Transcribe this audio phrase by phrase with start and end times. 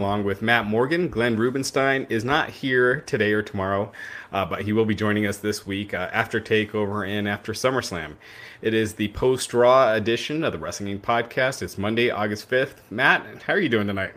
[0.00, 1.08] along with Matt Morgan.
[1.08, 3.92] Glenn Rubenstein is not here today or tomorrow,
[4.32, 8.16] uh, but he will be joining us this week uh, after Takeover and after SummerSlam.
[8.60, 11.62] It is the post Raw edition of the Wrestling Podcast.
[11.62, 12.78] It's Monday, August 5th.
[12.90, 14.14] Matt, how are you doing tonight?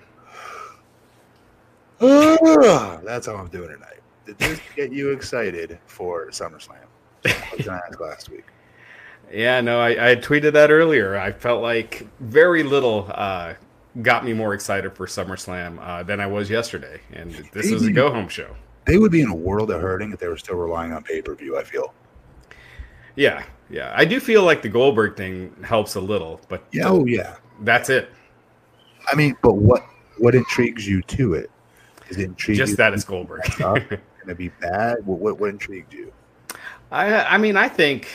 [2.00, 4.00] that's how I'm doing tonight.
[4.26, 6.88] Did this get you excited for SummerSlam?
[7.24, 8.46] I was going to ask last week.
[9.30, 11.18] Yeah, no, I, I tweeted that earlier.
[11.18, 13.56] I felt like very little uh,
[14.02, 17.92] got me more excited for SummerSlam uh, than I was yesterday, and this was a
[17.92, 18.56] go home show.
[18.86, 21.22] They would be in a world of hurting if they were still relying on pay
[21.22, 21.58] per view.
[21.58, 21.94] I feel.
[23.16, 27.06] Yeah, yeah, I do feel like the Goldberg thing helps a little, but yeah, oh
[27.06, 28.10] yeah, that's it.
[29.12, 29.84] I mean, but what
[30.20, 31.50] what intrigues you to it?
[32.10, 32.66] Is it intriguing?
[32.66, 33.44] Just that it's Goldberg.
[33.44, 35.06] Can it be bad?
[35.06, 36.14] What, what what intrigued you?
[36.92, 38.08] I I mean, I think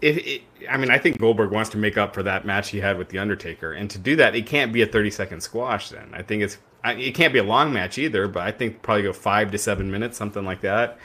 [0.00, 2.80] if it, I mean, I think Goldberg wants to make up for that match he
[2.80, 5.90] had with the Undertaker, and to do that, it can't be a thirty second squash.
[5.90, 9.02] Then I think it's it can't be a long match either, but I think probably
[9.02, 10.98] go five to seven minutes, something like that.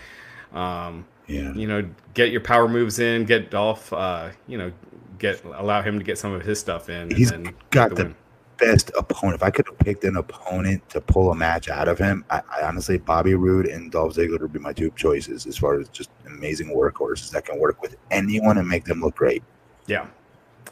[0.54, 4.72] Um, yeah, you know, get your power moves in, get Dolph, uh, you know,
[5.18, 7.14] get allow him to get some of his stuff in.
[7.16, 7.32] He's
[7.72, 8.14] got the, the
[8.58, 9.36] best opponent.
[9.36, 12.42] If I could have picked an opponent to pull a match out of him, I,
[12.50, 15.90] I honestly Bobby Roode and Dolph Ziggler would be my two choices as far as
[15.90, 19.44] just amazing workhorses that can work with anyone and make them look great.
[19.88, 20.08] Yeah,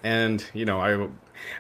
[0.04, 1.08] and you know I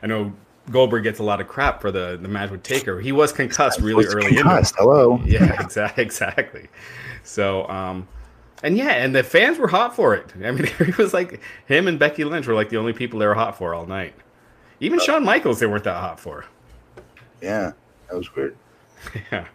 [0.03, 0.33] I know
[0.69, 3.00] Goldberg gets a lot of crap for the the match with Taker.
[3.00, 4.35] He was concussed really was early.
[4.35, 4.75] Concussed.
[4.78, 5.22] In Hello.
[5.25, 6.03] Yeah, exactly.
[6.03, 6.67] Exactly.
[7.23, 8.08] So, um,
[8.63, 10.33] and yeah, and the fans were hot for it.
[10.44, 13.28] I mean, it was like him and Becky Lynch were like the only people they
[13.28, 14.13] were hot for all night.
[14.82, 16.46] Even uh, Shawn Michaels, they weren't that hot for.
[17.42, 17.72] Yeah,
[18.10, 18.58] that was weird.
[19.32, 19.48] yeah.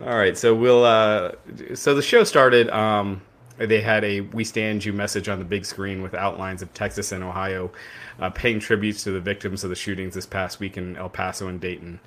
[0.00, 0.84] All right, so we'll.
[0.84, 1.32] Uh,
[1.74, 2.70] so the show started.
[2.70, 3.20] Um,
[3.58, 7.12] they had a "We Stand You" message on the big screen with outlines of Texas
[7.12, 7.70] and Ohio,
[8.18, 11.48] uh, paying tributes to the victims of the shootings this past week in El Paso
[11.48, 12.00] and Dayton.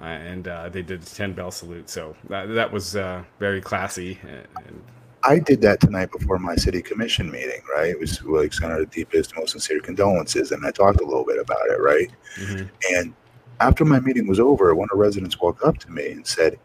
[0.00, 1.90] Uh, and uh, they did a 10 bell salute.
[1.90, 4.18] So that, that was uh, very classy.
[4.22, 4.82] And,
[5.24, 7.90] I did that tonight before my city commission meeting, right?
[7.90, 11.38] It was like sent our deepest, most sincere condolences, and I talked a little bit
[11.38, 12.10] about it, right?
[12.36, 12.66] Mm-hmm.
[12.94, 13.14] And
[13.60, 16.58] after my meeting was over, one of the residents walked up to me and said,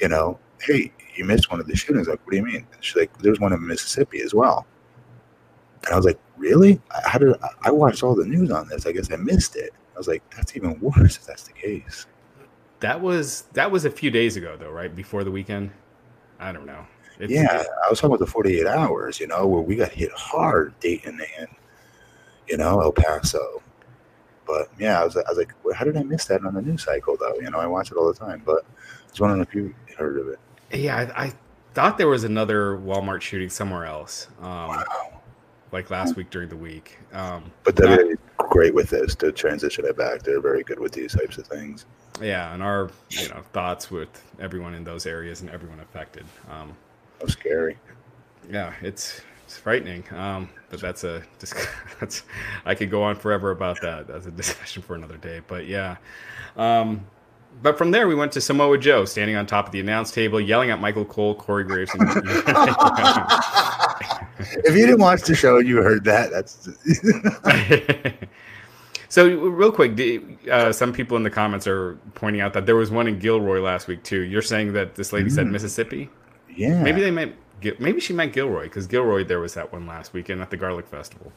[0.00, 2.66] "You know, hey, you missed one of the shootings." Like, what do you mean?
[2.72, 4.66] And she's like, "There's one in Mississippi as well."
[5.84, 6.80] And I was like, "Really?
[7.04, 8.86] How did I watched all the news on this?
[8.86, 12.06] I guess I missed it." I was like, "That's even worse if that's the case."
[12.80, 15.72] That was that was a few days ago, though, right before the weekend.
[16.38, 16.86] I don't know.
[17.30, 20.78] Yeah, I was talking about the 48 hours, you know, where we got hit hard
[20.80, 21.48] Dayton and,
[22.48, 23.62] you know, El Paso.
[24.46, 26.62] But yeah, I was, I was like, well, how did I miss that on the
[26.62, 27.34] news cycle, though?
[27.36, 30.18] You know, I watch it all the time, but I was wondering if you heard
[30.18, 30.38] of it.
[30.72, 31.32] Yeah, I, I
[31.74, 34.28] thought there was another Walmart shooting somewhere else.
[34.40, 35.20] Um, wow.
[35.70, 36.98] Like last week during the week.
[37.12, 40.22] Um, but they're great with this to transition it back.
[40.22, 41.86] They're very good with these types of things.
[42.20, 46.26] Yeah, and our you know thoughts with everyone in those areas and everyone affected.
[46.50, 46.76] Um,
[47.22, 47.76] so scary.
[48.50, 50.04] Yeah, it's it's frightening.
[50.12, 51.22] Um, but that's a
[52.00, 52.22] that's
[52.64, 54.06] I could go on forever about that.
[54.06, 55.40] That's a discussion for another day.
[55.46, 55.96] But yeah.
[56.56, 57.04] Um,
[57.60, 60.40] but from there, we went to Samoa Joe standing on top of the announce table,
[60.40, 61.90] yelling at Michael Cole, Corey Graves.
[61.94, 62.08] And,
[64.64, 66.70] if you didn't watch the show you heard that, that's.
[69.10, 70.00] so real quick,
[70.50, 73.60] uh, some people in the comments are pointing out that there was one in Gilroy
[73.60, 74.20] last week too.
[74.20, 75.34] You're saying that this lady mm.
[75.34, 76.08] said Mississippi.
[76.54, 76.82] Yeah.
[76.82, 77.34] Maybe they meant
[77.78, 80.86] maybe she meant Gilroy because Gilroy there was that one last weekend at the Garlic
[80.86, 81.32] Festival.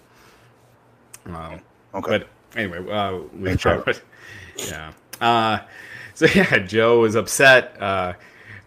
[1.25, 1.61] Um,
[1.93, 2.19] okay.
[2.19, 3.55] But anyway, uh, we
[4.69, 4.91] yeah.
[5.21, 5.59] Uh,
[6.13, 7.81] so yeah, Joe was upset.
[7.81, 8.13] Uh,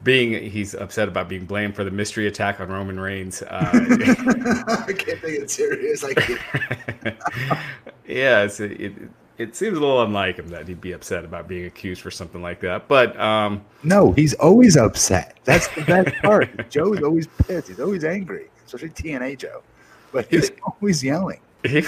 [0.05, 3.43] being he's upset about being blamed for the mystery attack on Roman Reigns.
[3.43, 3.71] Uh,
[4.87, 6.05] I can't take it serious.
[6.05, 7.17] I can't.
[8.07, 8.93] yeah, it's, it, it
[9.38, 12.60] seems a little unlike him that he'd be upset about being accused for something like
[12.60, 12.88] that.
[12.88, 15.38] But um, no, he's always upset.
[15.44, 16.69] That's the best part.
[16.71, 17.69] Joe's always pissed.
[17.69, 19.62] He's always angry, especially TNA Joe.
[20.12, 21.41] But he's always yelling.
[21.62, 21.84] He,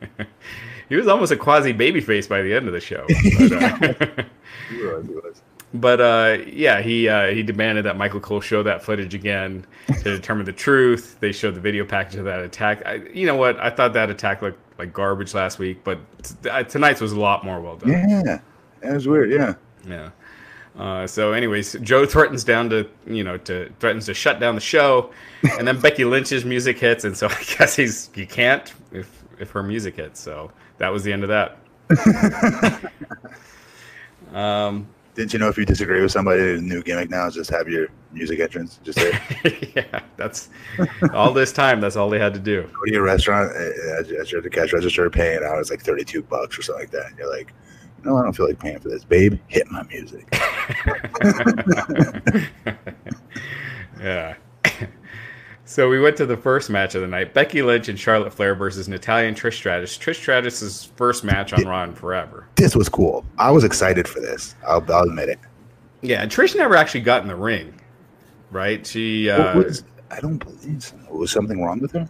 [0.88, 3.06] he was almost a quasi babyface by the end of the show.
[3.38, 4.24] But, uh,
[4.70, 5.06] he was.
[5.06, 5.42] He was.
[5.74, 10.02] But uh, yeah, he uh, he demanded that Michael Cole show that footage again to
[10.02, 11.18] determine the truth.
[11.20, 12.82] They showed the video package of that attack.
[12.86, 13.58] I, you know what?
[13.58, 17.20] I thought that attack looked like garbage last week, but t- uh, tonight's was a
[17.20, 17.90] lot more well done.
[17.90, 18.40] Yeah,
[18.80, 19.30] that was weird.
[19.30, 19.54] Yeah,
[19.86, 20.10] yeah.
[20.78, 24.60] Uh, so, anyways, Joe threatens down to you know to threatens to shut down the
[24.60, 25.10] show,
[25.58, 29.50] and then Becky Lynch's music hits, and so I guess he's he can't if if
[29.50, 30.20] her music hits.
[30.20, 31.58] So that was the end of that.
[34.32, 34.86] um,
[35.18, 37.68] didn't you know if you disagree with somebody, the new gimmick now is just have
[37.68, 39.20] your music entrance just there?
[39.74, 40.48] yeah, that's
[41.12, 41.80] all this time.
[41.80, 42.62] That's all they had to do.
[42.62, 45.82] Go to your restaurant eh, eh, at, at your cash register, paying out it's like
[45.82, 47.06] thirty two bucks or something like that.
[47.06, 47.52] And you're like,
[48.04, 49.40] no, I don't feel like paying for this, babe.
[49.48, 50.32] Hit my music.
[54.00, 54.36] yeah.
[55.68, 58.54] So we went to the first match of the night: Becky Lynch and Charlotte Flair
[58.54, 59.98] versus Natalya and Trish Stratus.
[59.98, 62.48] Trish Stratus's first match on Raw in forever.
[62.54, 63.22] This was cool.
[63.36, 64.54] I was excited for this.
[64.66, 65.38] I'll, I'll admit it.
[66.00, 67.78] Yeah, and Trish never actually got in the ring,
[68.50, 68.84] right?
[68.86, 69.28] She.
[69.28, 70.96] Uh, was, I don't believe so.
[71.10, 72.08] Was something wrong with her?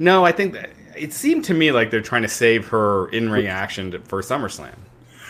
[0.00, 3.46] No, I think that it seemed to me like they're trying to save her in-ring
[3.46, 4.74] action for SummerSlam,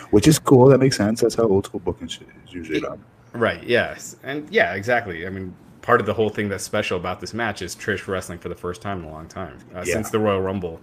[0.09, 0.69] which is cool.
[0.69, 1.21] That makes sense.
[1.21, 3.03] That's how old school booking is usually done.
[3.33, 3.61] Right.
[3.61, 4.15] Yes.
[4.23, 5.27] And yeah, exactly.
[5.27, 8.39] I mean, part of the whole thing that's special about this match is Trish wrestling
[8.39, 9.93] for the first time in a long time uh, yeah.
[9.93, 10.79] since the Royal Rumble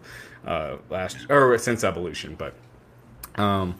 [0.46, 2.37] uh, last or since Evolution.
[2.37, 2.54] But
[3.40, 3.76] um,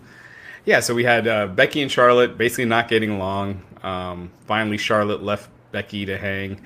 [0.65, 3.63] yeah, so we had uh, Becky and Charlotte basically not getting along.
[3.83, 6.61] Um, finally, Charlotte left Becky to hang.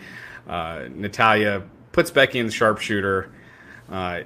[0.48, 1.62] Uh, Natalya
[1.92, 3.30] puts Becky in the sharpshooter.
[3.88, 4.22] Uh,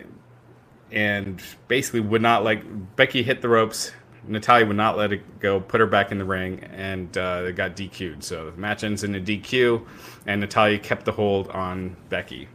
[0.95, 2.63] and basically would not like
[2.97, 3.93] Becky hit the ropes,
[4.27, 7.53] Natalya would not let it go, put her back in the ring, and uh, they
[7.53, 8.23] got DQ'd.
[8.25, 9.85] So the match ends in a DQ,
[10.27, 12.49] and Natalya kept the hold on Becky.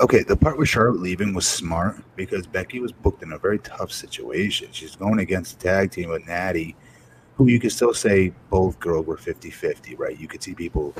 [0.00, 3.58] Okay, the part with Charlotte leaving was smart because Becky was booked in a very
[3.58, 4.68] tough situation.
[4.72, 6.74] She's going against a tag team with Natty,
[7.36, 10.18] who you could still say both girls were 50 50, right?
[10.18, 10.94] You could see people,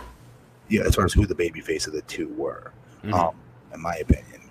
[0.69, 3.15] yeah, as far as who the baby face of the two were, mm-hmm.
[3.15, 3.35] um,
[3.73, 4.43] in my opinion.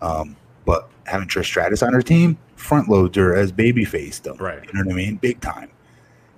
[0.00, 4.36] Um, but having Trish Stratus on her team, front loads her as babyface them.
[4.38, 4.64] Right.
[4.64, 5.16] You know what I mean?
[5.16, 5.70] Big time.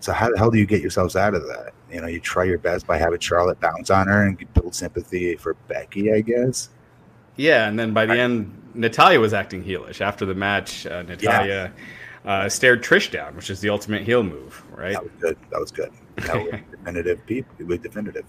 [0.01, 1.73] So how the hell do you get yourselves out of that?
[1.91, 5.37] You know, you try your best by having Charlotte bounce on her and build sympathy
[5.37, 6.71] for Becky, I guess.
[7.37, 10.01] Yeah, and then by the end, Natalya was acting heelish.
[10.01, 11.73] After the match, uh, Natalya
[12.25, 12.31] yeah.
[12.31, 14.93] uh, stared Trish down, which is the ultimate heel move, right?
[14.93, 15.37] That was good.
[15.51, 15.93] That was good.
[16.17, 17.27] That was definitive.
[17.27, 18.27] People, was definitive.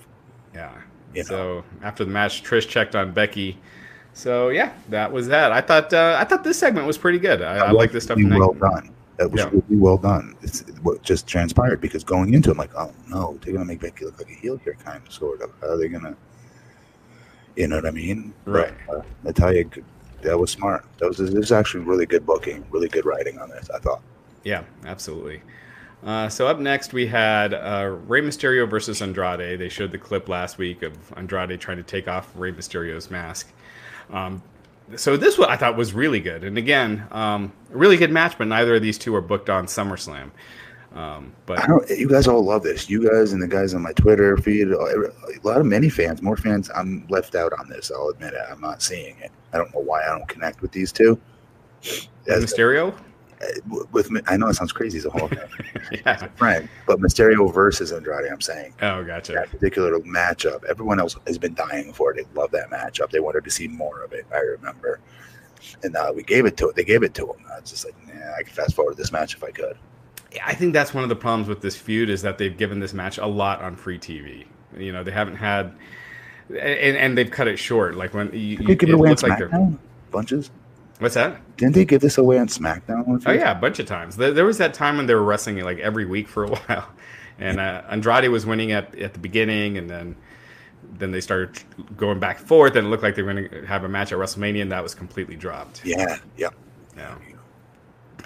[0.53, 0.71] Yeah.
[1.13, 1.27] You know?
[1.27, 3.59] So after the match, Trish checked on Becky
[4.15, 5.51] so yeah, that was that.
[5.51, 7.41] I thought uh, I thought this segment was pretty good.
[7.41, 8.17] I, I like this stuff.
[8.17, 8.89] Well done.
[9.17, 9.49] That was yeah.
[9.49, 10.35] really well done.
[10.41, 13.81] It's what just transpired because going into it, I'm like, oh no, they're gonna make
[13.81, 15.51] Becky look like a heel here, kind of, sort of.
[15.61, 16.15] How are they gonna?
[17.57, 18.33] You know what I mean?
[18.45, 18.73] Right.
[18.87, 19.65] But, uh, Natalya,
[20.21, 20.85] that was smart.
[20.99, 23.69] That was this is actually really good booking, really good writing on this.
[23.69, 24.01] I thought.
[24.45, 25.41] Yeah, absolutely.
[26.05, 29.59] Uh, so up next we had uh, Rey Mysterio versus Andrade.
[29.59, 33.51] They showed the clip last week of Andrade trying to take off Rey Mysterio's mask.
[34.11, 34.41] Um,
[34.95, 38.37] so this one I thought was really good, and again, um, really good match.
[38.37, 40.31] But neither of these two are booked on SummerSlam.
[40.93, 41.59] Um, but
[41.89, 42.89] you guys all love this.
[42.89, 45.11] You guys and the guys on my Twitter feed, a
[45.43, 46.71] lot of many fans, more fans.
[46.73, 47.91] I'm left out on this.
[47.91, 48.39] I'll admit it.
[48.49, 49.31] I'm not seeing it.
[49.51, 51.19] I don't know why I don't connect with these two.
[52.27, 52.95] As Mysterio
[53.91, 55.29] with I know it sounds crazy as a whole
[55.91, 56.27] yeah.
[56.35, 58.31] friend, but Mysterio versus Andrade.
[58.31, 58.73] I'm saying.
[58.81, 59.33] Oh, gotcha.
[59.33, 60.63] That particular matchup.
[60.65, 62.15] Everyone else has been dying for it.
[62.17, 63.11] They love that matchup.
[63.11, 64.25] They wanted to see more of it.
[64.33, 64.99] I remember,
[65.83, 66.75] and uh, we gave it to it.
[66.75, 67.45] They gave it to him.
[67.51, 69.77] I was just like, nah, I could fast forward this match if I could.
[70.43, 72.93] I think that's one of the problems with this feud is that they've given this
[72.93, 74.45] match a lot on free TV.
[74.77, 75.73] You know, they haven't had,
[76.49, 77.95] and, and they've cut it short.
[77.95, 79.77] Like when you, you give it away like they're
[80.11, 80.51] bunches.
[80.99, 81.41] What's that?
[81.57, 83.21] Didn't they give this away on SmackDown?
[83.25, 84.15] Oh yeah, a bunch of times.
[84.15, 86.87] There was that time when they were wrestling like every week for a while,
[87.37, 90.15] and uh, Andrade was winning at at the beginning, and then
[90.97, 91.61] then they started
[91.97, 94.13] going back and forth, and it looked like they were going to have a match
[94.13, 95.83] at WrestleMania, and that was completely dropped.
[95.83, 96.49] Yeah, yeah,
[96.95, 97.15] yeah.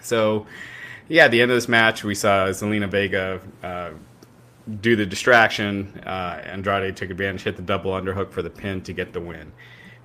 [0.01, 0.45] So,
[1.07, 3.92] yeah, at the end of this match, we saw Zelina Vega uh,
[4.81, 6.00] do the distraction.
[6.06, 9.52] Uh, Andrade took advantage, hit the double underhook for the pin to get the win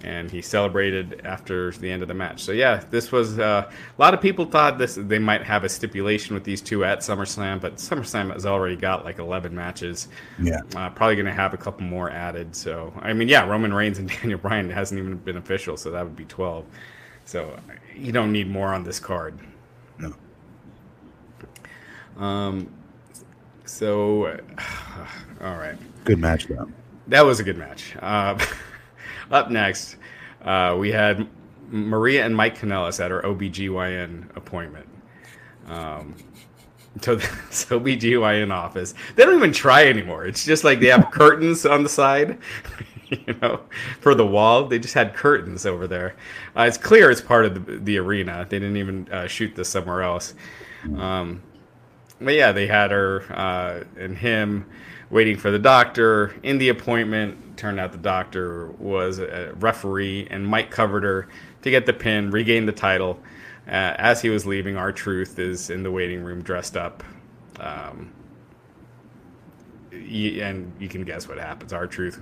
[0.05, 2.43] and he celebrated after the end of the match.
[2.43, 5.69] So yeah, this was uh, a lot of people thought this they might have a
[5.69, 10.09] stipulation with these two at SummerSlam, but SummerSlam has already got like 11 matches.
[10.41, 12.55] Yeah, uh, probably going to have a couple more added.
[12.55, 16.05] So I mean, yeah, Roman Reigns and Daniel Bryan hasn't even been official, so that
[16.05, 16.65] would be 12.
[17.25, 17.59] So
[17.97, 19.39] you don't need more on this card.
[19.99, 20.15] No.
[22.23, 22.69] Um.
[23.65, 24.37] So, uh,
[25.41, 25.77] all right.
[26.05, 26.71] Good match, though.
[27.09, 27.95] That was a good match.
[29.31, 29.97] Up next,
[30.43, 31.29] uh, we had
[31.69, 34.87] Maria and Mike Kanellis at our OBGYN appointment.
[35.67, 36.15] Um,
[37.01, 37.19] so,
[37.51, 38.95] so OBGYN office.
[39.17, 40.27] They don't even try anymore.
[40.27, 42.39] It's just like they have curtains on the side,
[43.09, 43.61] you know,
[44.01, 44.67] for the wall.
[44.67, 46.17] They just had curtains over there.
[46.57, 48.47] Uh, it's clear it's part of the, the arena.
[48.49, 50.35] They didn't even uh, shoot this somewhere else.
[50.99, 51.43] Um,
[52.21, 54.67] but yeah, they had her uh, and him
[55.15, 60.45] waiting for the doctor in the appointment turned out the doctor was a referee, and
[60.45, 61.29] Mike covered her
[61.63, 63.21] to get the pin, regain the title.
[63.69, 67.05] Uh, as he was leaving, R-Truth is in the waiting room dressed up.
[67.61, 68.13] Um,
[69.93, 71.73] and you can guess what happens.
[71.73, 72.21] R-Truth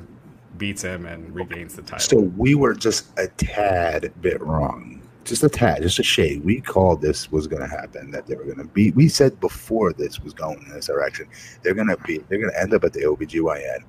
[0.59, 1.99] beats him and regains the title.
[1.99, 6.45] So we were just a tad bit wrong just a tad, just a shade.
[6.45, 8.11] We called this was going to happen.
[8.11, 8.91] That they were going to be.
[8.93, 11.29] We said before this was going in this direction,
[11.63, 12.19] they're going to be.
[12.29, 13.85] They're going to end up at the OBGYN,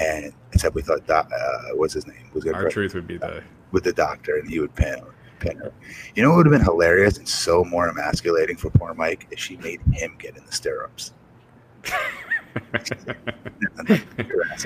[0.00, 2.56] and except we thought, doc, uh, what's his name was going.
[2.56, 3.42] R-Truth would be the
[3.72, 5.02] with the doctor, and he would pin
[5.40, 5.72] pin her.
[6.14, 9.38] You know what would have been hilarious and so more emasculating for poor Mike if
[9.38, 11.12] she made him get in the stirrups.
[11.84, 11.96] get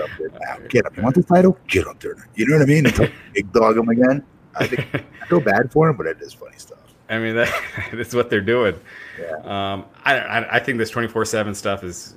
[0.00, 0.58] up there now.
[0.68, 0.92] Get him.
[0.96, 1.58] You want the title?
[1.66, 2.28] Get up Turner.
[2.34, 2.86] You know what I mean?
[2.86, 4.24] Until big dog him again.
[4.56, 6.78] I think I feel bad for him, but it is funny stuff.
[7.08, 7.62] I mean, that,
[7.92, 8.78] that's what they're doing.
[9.18, 9.36] Yeah.
[9.44, 12.14] Um, I, I, I think this twenty four seven stuff is.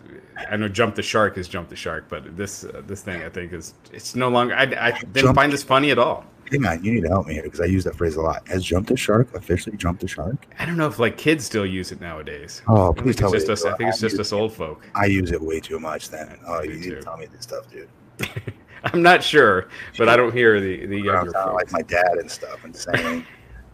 [0.49, 3.29] I know jump the shark is jump the shark, but this uh, this thing I
[3.29, 4.55] think is it's no longer.
[4.55, 6.25] I, I didn't jump, find this funny at all.
[6.51, 8.45] Hang on, you need to help me here because I use that phrase a lot.
[8.47, 10.47] Has jump the shark officially jumped the shark?
[10.59, 12.61] I don't know if like kids still use it nowadays.
[12.67, 13.37] Oh, please tell me.
[13.37, 14.85] Us, I think it's just us old folk.
[14.95, 16.09] I use it way too much.
[16.09, 17.87] Then oh, you need to tell me this stuff, dude.
[18.83, 21.53] I'm not sure, but I don't hear the the younger folks.
[21.53, 23.25] like my dad and stuff and saying,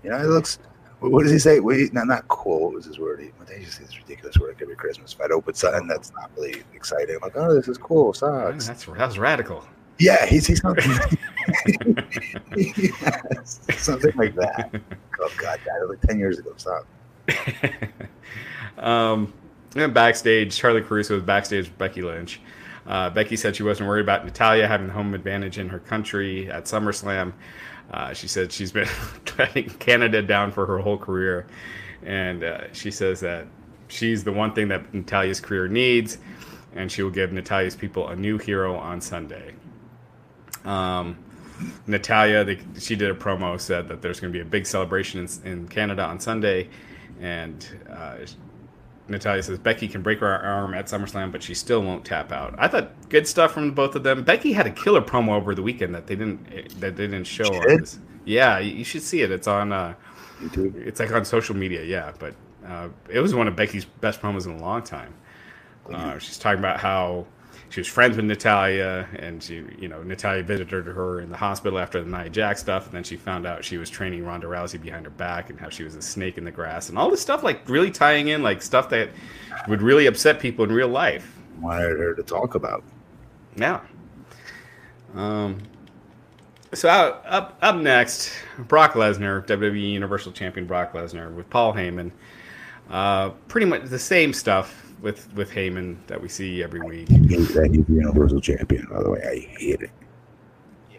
[0.03, 0.59] you know, it looks.
[0.99, 1.59] What does he say?
[1.59, 2.63] Wait, not not cool.
[2.63, 3.21] What was his word?
[3.21, 5.13] He, they just say this ridiculous word every Christmas.
[5.13, 8.13] If I'd open something that's not really exciting, I'm like, oh, this is cool.
[8.13, 8.67] Sucks.
[8.67, 9.63] that's that's radical.
[9.99, 10.91] Yeah, he's he's something.
[12.55, 14.69] yes, something like that.
[15.19, 16.53] Oh God, that was like ten years ago.
[16.57, 16.85] Stop.
[18.77, 19.33] um,
[19.73, 22.39] backstage, Charly Caruso was backstage with Becky Lynch.
[22.87, 26.49] Uh, Becky said she wasn't worried about Natalya having the home advantage in her country
[26.49, 27.33] at SummerSlam.
[27.91, 28.87] Uh, she said she's been
[29.37, 31.47] letting Canada down for her whole career.
[32.03, 33.47] And uh, she says that
[33.87, 36.17] she's the one thing that Natalya's career needs,
[36.75, 39.53] and she will give Natalya's people a new hero on Sunday.
[40.63, 41.17] Um,
[41.87, 45.27] Natalya, they, she did a promo, said that there's going to be a big celebration
[45.43, 46.69] in, in Canada on Sunday,
[47.19, 48.17] and uh,
[49.09, 52.55] Natalya says Becky can break her arm at SummerSlam, but she still won't tap out.
[52.57, 54.23] I thought good stuff from both of them.
[54.23, 57.45] Becky had a killer promo over the weekend that they didn't that they didn't show
[57.45, 57.99] on this.
[58.25, 59.31] Yeah, you should see it.
[59.31, 59.95] It's on uh,
[60.41, 60.75] YouTube.
[60.75, 61.83] It's like on social media.
[61.83, 62.35] Yeah, but
[62.67, 65.13] uh, it was one of Becky's best promos in a long time.
[65.91, 67.25] Uh, she's talking about how
[67.69, 71.77] she was friends with Natalya, and she, you know, Natalya visited her in the hospital
[71.79, 74.81] after the Nia Jax stuff, and then she found out she was training Ronda Rousey
[74.81, 77.21] behind her back, and how she was a snake in the grass, and all this
[77.21, 79.09] stuff, like really tying in like stuff that
[79.67, 81.39] would really upset people in real life.
[81.59, 82.83] Wanted her to talk about.
[83.55, 83.81] Yeah.
[85.13, 85.57] Um.
[86.73, 92.11] So out, up up next, Brock Lesnar, WWE Universal Champion Brock Lesnar with Paul Heyman.
[92.89, 97.09] Uh, pretty much the same stuff with with Heyman that we see every week.
[97.11, 98.87] I hate that he's the Universal Champion.
[98.89, 99.91] By the way, I hate it.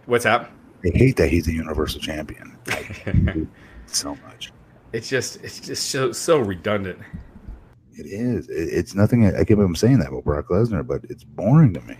[0.06, 0.50] What's that?
[0.84, 2.56] I hate that he's the Universal Champion.
[3.86, 4.52] so much.
[4.92, 6.98] It's just it's just so so redundant.
[7.92, 8.48] It is.
[8.48, 9.26] It, it's nothing.
[9.26, 11.96] I can't believe I'm saying that about Brock Lesnar, but it's boring to me.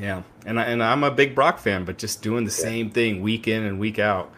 [0.00, 2.64] Yeah, and I, and I'm a big Brock fan, but just doing the yeah.
[2.64, 4.32] same thing week in and week out,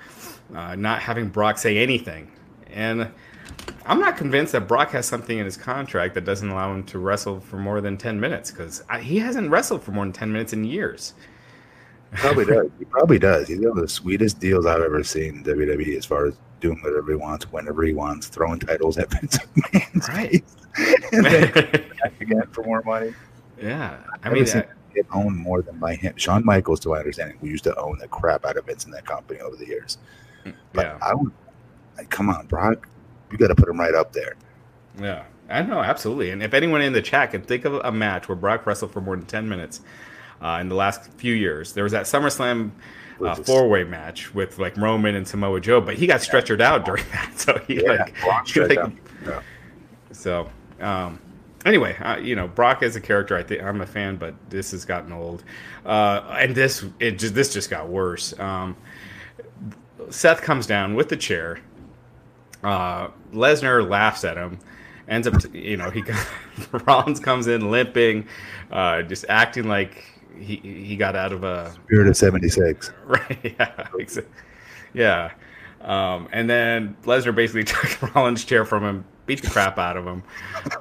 [0.54, 2.30] uh, not having Brock say anything,
[2.70, 3.10] and
[3.84, 6.98] I'm not convinced that Brock has something in his contract that doesn't allow him to
[6.98, 10.52] wrestle for more than 10 minutes because he hasn't wrestled for more than 10 minutes
[10.52, 11.14] in years.
[12.12, 12.66] Probably does.
[12.78, 13.48] He probably does.
[13.48, 16.78] He's one of the sweetest deals I've ever seen in WWE as far as doing
[16.82, 20.44] whatever he wants, whenever he wants, throwing titles at Vince McMahon's right.
[21.12, 21.52] and then
[22.02, 23.14] back again for more money.
[23.60, 23.98] Yeah.
[24.22, 26.14] I mean, I, get owned more than by him.
[26.16, 28.90] Shawn Michaels, to my understanding, who used to own the crap out of Vince in
[28.90, 29.96] that company over the years.
[30.74, 30.98] But yeah.
[31.00, 31.32] I would,
[31.96, 32.88] like, come on, Brock
[33.32, 34.36] you got to put him right up there.
[35.00, 36.30] Yeah, I know absolutely.
[36.30, 39.00] And if anyone in the chat can think of a match where Brock wrestled for
[39.00, 39.80] more than ten minutes
[40.42, 42.70] uh, in the last few years, there was that SummerSlam
[43.24, 46.84] uh, four way match with like Roman and Samoa Joe, but he got stretchered out
[46.84, 47.38] during that.
[47.38, 48.78] So he yeah, like, he, like
[49.26, 49.42] yeah.
[50.12, 50.50] so.
[50.80, 51.20] Um,
[51.64, 54.72] anyway, uh, you know, Brock as a character, I think I'm a fan, but this
[54.72, 55.44] has gotten old,
[55.86, 58.38] uh, and this it just this just got worse.
[58.38, 58.76] Um,
[60.10, 61.60] Seth comes down with the chair
[62.62, 64.58] uh, Lesnar laughs at him,
[65.08, 66.02] ends up, t- you know, he
[66.86, 68.26] Rollins comes in limping,
[68.70, 70.04] uh, just acting like
[70.38, 72.92] he he got out of a spirit of '76.
[73.04, 73.56] Right?
[73.58, 73.86] Yeah.
[74.94, 75.30] Yeah.
[75.80, 80.06] Um, and then Lesnar basically took Rollins' chair from him, beat the crap out of
[80.06, 80.22] him,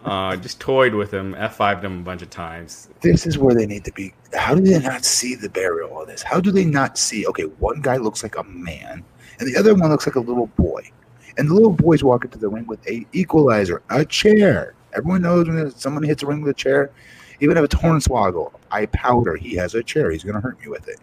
[0.06, 2.90] uh, just toyed with him, F5'd him a bunch of times.
[3.02, 4.14] This is where they need to be.
[4.34, 6.22] How do they not see the burial of this?
[6.22, 7.26] How do they not see?
[7.26, 9.04] Okay, one guy looks like a man,
[9.40, 10.90] and the other one looks like a little boy.
[11.38, 14.74] And the little boys walk into the ring with a equalizer, a chair.
[14.94, 16.92] Everyone knows when someone hits a ring with a chair,
[17.40, 20.12] even if it's Hornswoggle, I powder, he has a chair.
[20.12, 21.00] He's going to hurt me with it.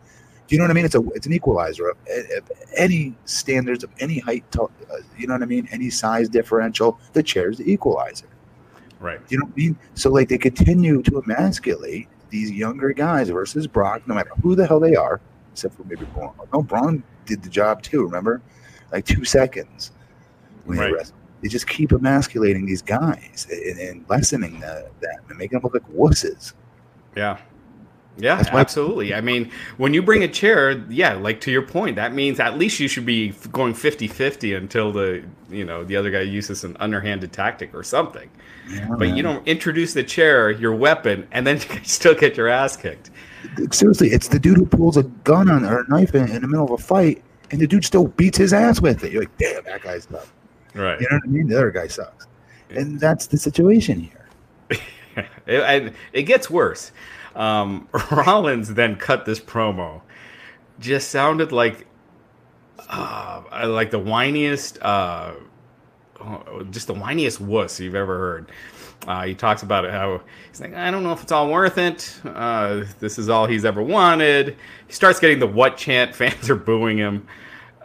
[0.47, 0.87] Do you know what I mean?
[0.87, 1.97] It's a it's an equalizer of,
[2.75, 4.50] any standards of any height.
[4.52, 4.68] To, uh,
[5.16, 5.68] you know what I mean?
[5.70, 6.99] Any size differential.
[7.12, 8.28] The chair is the equalizer.
[8.99, 9.18] Right.
[9.28, 9.78] Do You know what I mean?
[9.94, 14.66] So like they continue to emasculate these younger guys versus Brock, no matter who the
[14.66, 15.20] hell they are,
[15.52, 16.32] except for maybe Braun.
[16.52, 18.02] No, Braun did the job too.
[18.04, 18.40] Remember,
[18.90, 19.92] like two seconds
[20.76, 21.12] Right.
[21.42, 25.75] they just keep emasculating these guys and, and lessening the, them and making them look
[25.75, 26.52] like wusses.
[27.16, 27.38] Yeah.
[28.20, 29.14] Yeah, absolutely.
[29.14, 32.58] I mean, when you bring a chair, yeah, like to your point, that means at
[32.58, 36.76] least you should be going 50-50 until the, you know, the other guy uses an
[36.80, 38.28] underhanded tactic or something.
[38.98, 42.76] But you don't introduce the chair, your weapon, and then you still get your ass
[42.76, 43.10] kicked.
[43.70, 46.48] seriously, it's the dude who pulls a gun on or a knife in, in the
[46.48, 49.12] middle of a fight, and the dude still beats his ass with it.
[49.12, 50.32] You're like, damn, that guy's tough.
[50.78, 51.00] Right.
[51.00, 51.49] You know what I mean?
[51.49, 52.26] The other guy sucks,
[52.70, 54.28] and that's the situation here.
[55.49, 56.92] It, and it gets worse.
[57.35, 60.00] Um, Rollins then cut this promo.
[60.78, 61.87] Just sounded like,
[62.88, 65.32] uh, like the whiniest, uh,
[66.20, 68.52] oh, just the whiniest wuss you've ever heard.
[69.06, 70.20] Uh, he talks about it how
[70.50, 72.20] he's like, I don't know if it's all worth it.
[72.25, 74.56] Uh, this is all he's ever wanted.
[74.87, 76.14] He starts getting the what chant.
[76.16, 77.26] Fans are booing him.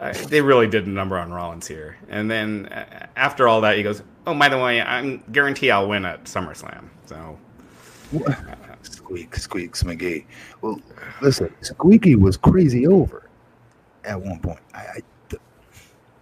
[0.04, 1.96] Uh, they really did a number on Rollins here.
[2.08, 5.88] And then uh, after all that, he goes, "Oh, by the way, I'm guarantee I'll
[5.88, 7.38] win at SummerSlam." So
[8.82, 10.26] Squeak, squeaks, McGee.
[10.60, 10.80] Well,
[11.22, 13.28] listen, Squeaky was crazy over
[14.04, 14.60] at one point.
[14.74, 15.42] I, I, th-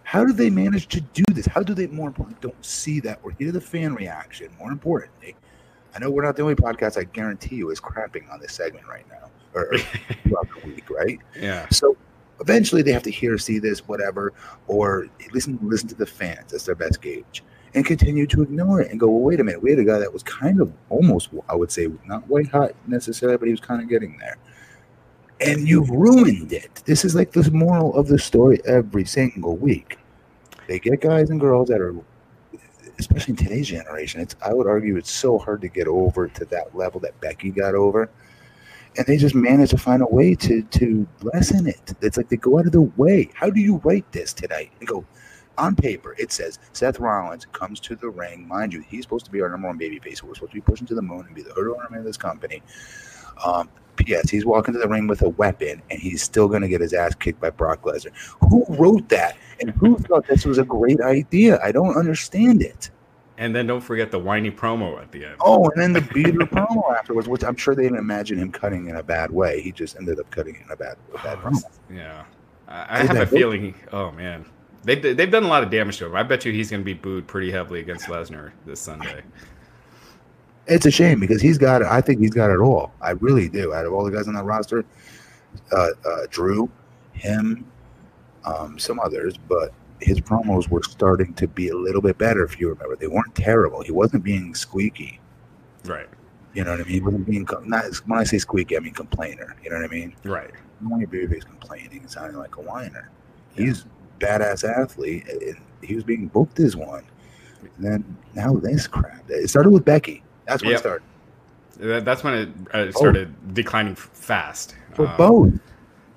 [0.04, 1.46] how do they manage to do this?
[1.46, 4.48] How do they, more importantly, don't see that or hear the fan reaction?
[4.58, 5.34] More importantly,
[5.94, 6.96] I know we're not the only podcast.
[6.98, 9.78] I guarantee you is crapping on this segment right now or, or
[10.22, 11.18] throughout the week, right?
[11.38, 11.96] yeah, So
[12.42, 14.34] eventually they have to hear, see this, whatever,
[14.66, 16.50] or listen, listen to the fans.
[16.50, 17.42] That's their best gauge,
[17.74, 19.62] and continue to ignore it and go, well, wait a minute.
[19.62, 22.72] We had a guy that was kind of almost, I would say, not white hot
[22.86, 24.36] necessarily, but he was kind of getting there.
[25.40, 26.82] And you've ruined it.
[26.84, 29.98] This is like the moral of the story every single week.
[30.68, 31.96] They get guys and girls that are,
[32.98, 34.20] especially in today's generation.
[34.20, 37.50] It's I would argue it's so hard to get over to that level that Becky
[37.50, 38.08] got over
[38.96, 41.94] and they just manage to find a way to to lessen it.
[42.00, 43.30] It's like they go out of their way.
[43.34, 45.04] How do you write this tonight and go
[45.58, 46.14] on paper?
[46.18, 48.46] It says Seth Rollins comes to the ring.
[48.46, 50.22] Mind you, he's supposed to be our number one babyface.
[50.22, 52.16] We're supposed to be pushing to the moon and be the hood ornament of this
[52.16, 52.62] company.
[53.44, 54.30] Um, P.S.
[54.30, 56.92] He's walking to the ring with a weapon, and he's still going to get his
[56.92, 58.12] ass kicked by Brock Lesnar.
[58.48, 61.60] Who wrote that, and who thought this was a great idea?
[61.62, 62.90] I don't understand it.
[63.38, 65.36] And then don't forget the whiny promo at the end.
[65.40, 68.88] Oh, and then the beater promo afterwards, which I'm sure they didn't imagine him cutting
[68.88, 69.60] in a bad way.
[69.60, 71.62] He just ended up cutting it in a bad, a bad Oh, promo.
[71.92, 72.24] yeah,
[72.68, 73.74] I, I have a feeling.
[73.92, 74.44] Oh man,
[74.84, 76.14] they they've done a lot of damage to him.
[76.16, 79.22] I bet you he's going to be booed pretty heavily against Lesnar this Sunday.
[80.68, 81.88] It's a shame because he's got it.
[81.90, 82.92] I think he's got it all.
[83.00, 83.74] I really do.
[83.74, 84.84] Out of all the guys on that roster,
[85.72, 86.70] uh, uh, Drew,
[87.14, 87.66] him,
[88.44, 92.44] um, some others, but his promos were starting to be a little bit better.
[92.44, 93.82] If you remember, they weren't terrible.
[93.82, 95.20] He wasn't being squeaky.
[95.84, 96.08] Right,
[96.54, 96.92] You know what I mean?
[96.92, 99.56] He wasn't being not when I say squeaky, I mean complainer.
[99.64, 100.14] You know what I mean?
[100.24, 100.50] right.
[100.80, 103.08] When your babyface complaining, sounding like a whiner.
[103.54, 103.84] He's
[104.18, 107.04] badass athlete, and he was being booked as one.
[107.76, 109.24] And then now this crap.
[109.28, 110.22] It started with Becky.
[110.46, 110.78] That's when Yep.
[110.78, 112.04] it started.
[112.04, 114.74] That's when it uh, started declining fast.
[114.94, 115.52] For Um, both.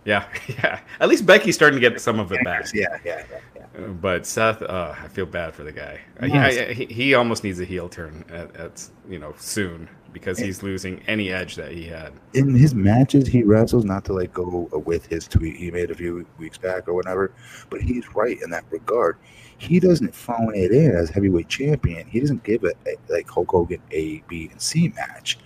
[0.04, 0.80] Yeah, yeah.
[1.00, 2.65] At least Becky's starting to get some of it back.
[2.74, 3.55] Yeah, yeah, yeah.
[3.79, 3.88] Yeah.
[3.88, 5.99] But Seth, uh, I feel bad for the guy.
[6.19, 9.89] Uh, he- I- he, he almost needs a heel turn at, at you know soon
[10.13, 12.13] because he's losing any edge that he had.
[12.33, 15.95] In his matches, he wrestles not to like go with his tweet he made a
[15.95, 17.33] few weeks back or whatever,
[17.69, 19.17] but he's right in that regard.
[19.57, 22.07] He doesn't phone it in as heavyweight champion.
[22.07, 25.38] He doesn't give it a, like Hulk Hogan A, B, and C match.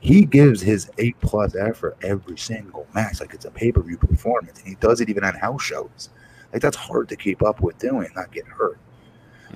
[0.00, 3.96] He gives his A plus effort every single match, like it's a pay per view
[3.96, 6.10] performance, and he does it even on house shows.
[6.54, 8.78] Like that's hard to keep up with doing, not get hurt.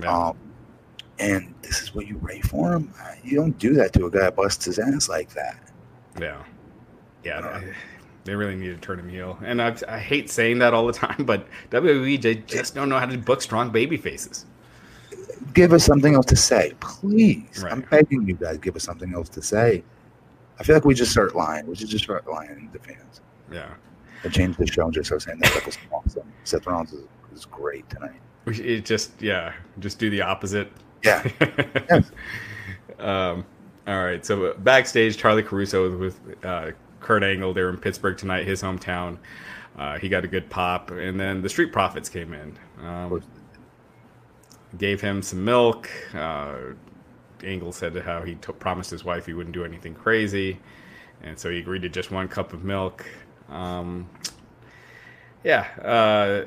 [0.03, 0.13] Yeah.
[0.13, 0.37] Um,
[1.21, 2.93] and this is what you rate for him.
[3.23, 5.61] You don't do that to a guy that busts his ass like that.
[6.21, 6.43] Yeah,
[7.23, 7.61] yeah.
[7.61, 7.73] They,
[8.25, 10.93] they really need to turn him heel, and I, I hate saying that all the
[11.07, 14.45] time, but WWE they just don't know how to book strong baby faces.
[15.55, 17.63] Give us something else to say, please.
[17.63, 17.73] Right.
[17.73, 19.85] I'm begging you guys, give us something else to say.
[20.59, 21.65] I feel like we just start lying.
[21.69, 23.21] We should just start lying to fans.
[23.53, 23.71] Yeah,
[24.25, 26.33] And changed the show just start saying that that was awesome.
[26.45, 27.05] Seth Rollins is,
[27.35, 28.21] is great tonight.
[28.45, 30.71] we should- it just yeah, just do the opposite.
[31.05, 31.27] Yeah.
[31.91, 32.11] Yes.
[32.99, 33.47] um,
[33.87, 34.25] all right.
[34.27, 37.55] So backstage, Charly Caruso was with uh, Kurt Angle.
[37.55, 39.19] They're in Pittsburgh tonight, his hometown.
[39.79, 42.59] Uh, he got a good pop, and then the Street Profits came in.
[42.85, 43.23] Um,
[44.77, 45.89] gave him some milk.
[46.15, 46.57] Uh,
[47.45, 50.59] Angle said to how he t- promised his wife he wouldn't do anything crazy,
[51.23, 53.07] and so he agreed to just one cup of milk.
[53.49, 54.09] Um,
[55.45, 56.47] yeah, uh,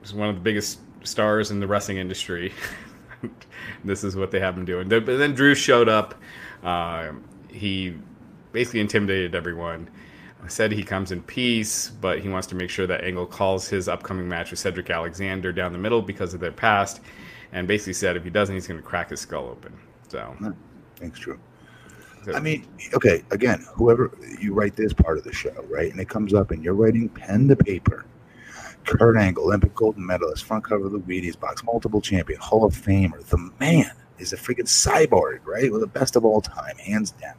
[0.00, 2.52] he's one of the biggest stars in the wrestling industry.
[3.84, 4.88] this is what they have him doing.
[4.88, 6.14] But then Drew showed up.
[6.62, 7.12] Uh,
[7.48, 7.94] he
[8.52, 9.88] basically intimidated everyone.
[10.48, 13.88] Said he comes in peace, but he wants to make sure that Angle calls his
[13.88, 17.00] upcoming match with Cedric Alexander down the middle because of their past.
[17.52, 19.72] and basically said if he doesn't, he's going to crack his skull open.
[20.08, 20.34] So,
[20.96, 21.38] Thanks, true.
[22.34, 25.90] I mean, okay, again, whoever you write this part of the show, right?
[25.90, 28.04] And it comes up and you're writing pen to paper.
[28.84, 32.74] Kurt Angle, Olympic gold medalist, front cover of the Wheaties box, multiple champion, Hall of
[32.74, 33.24] Famer.
[33.26, 35.70] The man is a freaking cyborg, right?
[35.70, 37.34] Well, the best of all time, hands down.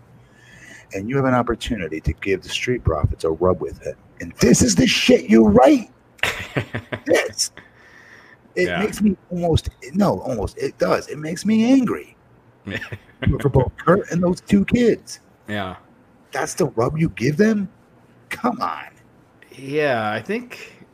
[0.94, 3.96] And you have an opportunity to give the Street Profits a rub with it.
[4.20, 5.90] And this is the shit you write.
[7.06, 7.52] This.
[8.56, 8.80] It Yeah.
[8.84, 11.08] makes me almost, no, almost, it does.
[11.08, 12.16] It makes me angry
[13.42, 15.20] for both Kurt and those two kids.
[15.48, 15.76] yeah.
[16.32, 17.70] That's the rub you give them?
[18.30, 18.86] Come on.
[19.54, 20.86] Yeah, I think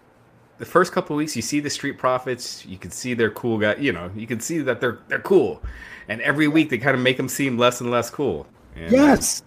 [0.58, 3.60] the first couple of weeks you see the Street Profits, you can see they're cool
[3.60, 3.76] guy.
[3.76, 5.62] You know, you can see that they're they're cool,
[6.08, 8.48] and every week they kind of make them seem less and less cool.
[8.76, 9.44] And, Yes.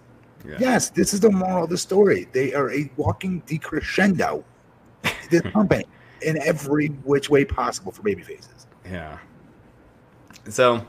[0.47, 0.55] yeah.
[0.59, 0.89] Yes.
[0.91, 2.29] This is the moral of the story.
[2.31, 4.45] They are a walking decrescendo.
[5.29, 5.83] This company
[6.21, 8.67] in every which way possible for baby faces.
[8.85, 9.17] Yeah.
[10.47, 10.85] So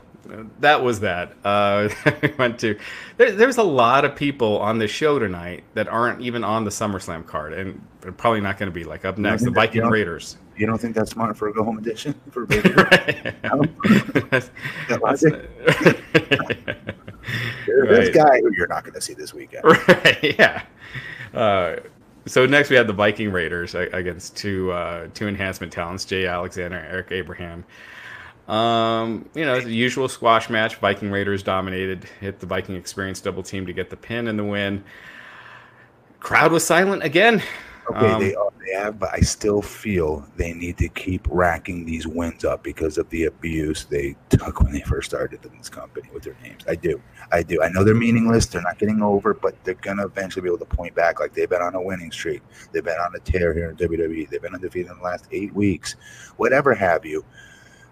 [0.59, 1.33] that was that.
[1.43, 1.89] Uh,
[2.21, 2.77] we went to.
[3.17, 6.69] There, there's a lot of people on the show tonight that aren't even on the
[6.69, 9.43] SummerSlam card, and they're probably not going to be like up next.
[9.43, 10.37] The Viking Raiders.
[10.55, 12.69] You don't think that's smart for a go home edition for baby?
[12.69, 13.35] Right.
[14.89, 15.49] That logic?
[17.65, 19.63] This guy who you're not going to see this weekend.
[19.63, 20.35] right.
[20.37, 20.63] Yeah.
[21.33, 21.77] Uh,
[22.25, 26.77] so next we had the Viking Raiders against two uh, two enhancement talents, Jay Alexander
[26.77, 27.65] and Eric Abraham.
[28.47, 30.75] Um, you know, the usual squash match.
[30.75, 34.43] Viking Raiders dominated, hit the Viking Experience double team to get the pin and the
[34.43, 34.83] win.
[36.19, 37.41] Crowd was silent again.
[37.91, 41.85] Okay, Um, they are, they have, but I still feel they need to keep racking
[41.85, 45.67] these wins up because of the abuse they took when they first started in this
[45.67, 46.63] company with their names.
[46.67, 47.01] I do,
[47.33, 47.61] I do.
[47.61, 50.65] I know they're meaningless; they're not getting over, but they're gonna eventually be able to
[50.65, 52.41] point back like they've been on a winning streak.
[52.71, 54.29] They've been on a tear here in WWE.
[54.29, 55.97] They've been undefeated in the last eight weeks,
[56.37, 57.25] whatever have you.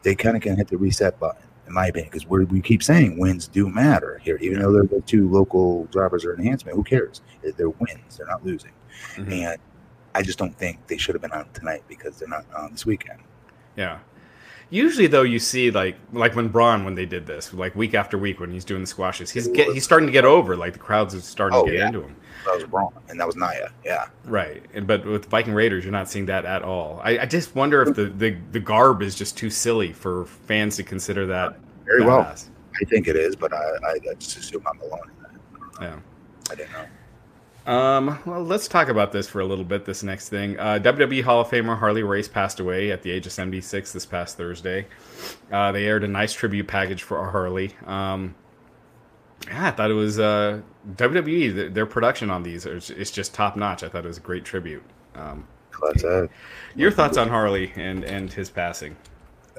[0.03, 2.81] They kind of can hit the reset button, in my opinion, because we we keep
[2.83, 6.75] saying wins do matter here, even though they're the two local drivers or enhancement.
[6.75, 7.21] Who cares?
[7.57, 8.71] They're wins; they're not losing.
[9.15, 9.31] Mhm.
[9.31, 9.57] And
[10.13, 12.85] I just don't think they should have been on tonight because they're not on this
[12.85, 13.19] weekend.
[13.75, 13.99] Yeah.
[14.71, 18.17] Usually, though, you see like like when Braun when they did this, like week after
[18.17, 20.55] week when he's doing the squashes, he's get, he's starting to get over.
[20.55, 21.87] Like the crowds are starting Oh, to get yeah.
[21.87, 22.15] into him.
[22.45, 23.67] That was wrong, and that was Naya.
[23.85, 26.99] Yeah, Right, and but with Viking Raiders, you're not seeing that at all.
[27.03, 30.77] I, I just wonder if the, the the garb is just too silly for fans
[30.77, 31.59] to consider that.
[31.85, 32.21] very well.
[32.81, 35.81] I think it is, but I, I, I just assume I'm alone in that.
[35.81, 35.99] Yeah.
[36.49, 36.85] I didn't know.
[37.67, 38.19] Um.
[38.25, 39.85] Well, let's talk about this for a little bit.
[39.85, 43.25] This next thing, uh, WWE Hall of Famer Harley Race passed away at the age
[43.27, 44.87] of 76 this past Thursday.
[45.51, 47.75] Uh, they aired a nice tribute package for Harley.
[47.85, 48.35] Um.
[49.47, 50.61] Yeah, I thought it was uh,
[50.95, 51.53] WWE.
[51.53, 53.81] th- Their production on these is, is just top notch.
[53.83, 54.83] I thought it was a great tribute.
[55.15, 56.29] Um, Class A.
[56.75, 58.95] your thoughts on Harley and and his passing?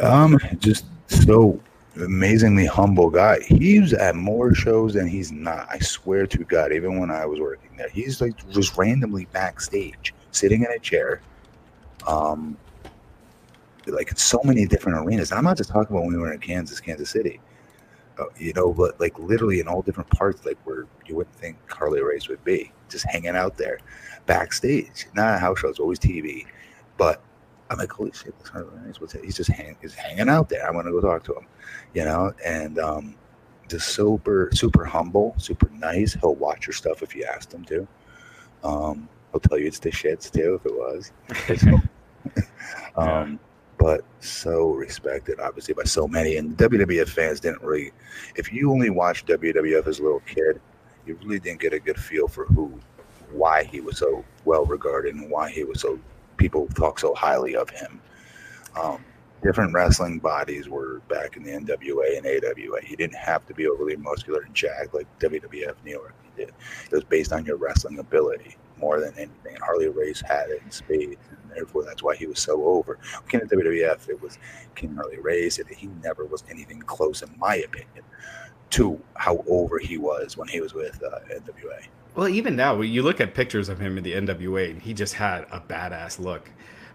[0.00, 1.60] Um, just so
[1.96, 3.40] amazingly humble guy.
[3.46, 5.66] He's at more shows than he's not.
[5.70, 6.72] I swear to God.
[6.72, 11.20] Even when I was working there, he's like just randomly backstage, sitting in a chair.
[12.06, 12.56] Um,
[13.86, 15.32] like in so many different arenas.
[15.32, 17.40] I'm not just talking about when we were in Kansas, Kansas City.
[18.18, 21.56] Uh, you know, but like literally in all different parts, like where you wouldn't think
[21.70, 23.78] Harley Race would be, just hanging out there,
[24.26, 25.06] backstage.
[25.14, 26.46] Not house show; it's always TV.
[26.98, 27.22] But
[27.72, 29.24] I'm like, holy shit, this Race, what's that?
[29.24, 30.66] He's just hang, he's hanging out there.
[30.66, 31.46] I'm gonna go talk to him,
[31.94, 33.14] you know, and um,
[33.66, 36.12] just super, super humble, super nice.
[36.12, 37.88] He'll watch your stuff if you ask him to.
[38.62, 41.12] Um, he'll tell you it's the shits too if it was.
[42.96, 43.40] um,
[43.78, 46.36] but so respected, obviously, by so many.
[46.36, 47.90] And WWF fans didn't really,
[48.36, 50.60] if you only watched WWF as a little kid,
[51.06, 52.78] you really didn't get a good feel for who,
[53.32, 55.98] why he was so well regarded and why he was so,
[56.42, 58.00] people talk so highly of him.
[58.74, 59.04] Um,
[59.44, 62.80] different wrestling bodies were back in the NWA and AWA.
[62.88, 66.48] You didn't have to be overly muscular and jacked like WWF New York did.
[66.48, 69.54] It was based on your wrestling ability more than anything.
[69.54, 72.98] And Harley Race had it in spades, and therefore that's why he was so over.
[73.14, 74.38] Looking at WWF, it was
[74.74, 78.04] King Harley Race, and he never was anything close, in my opinion,
[78.72, 81.84] to how over he was when he was with uh, NWA.
[82.14, 85.14] Well, even now, you look at pictures of him in the NWA, and he just
[85.14, 86.50] had a badass look.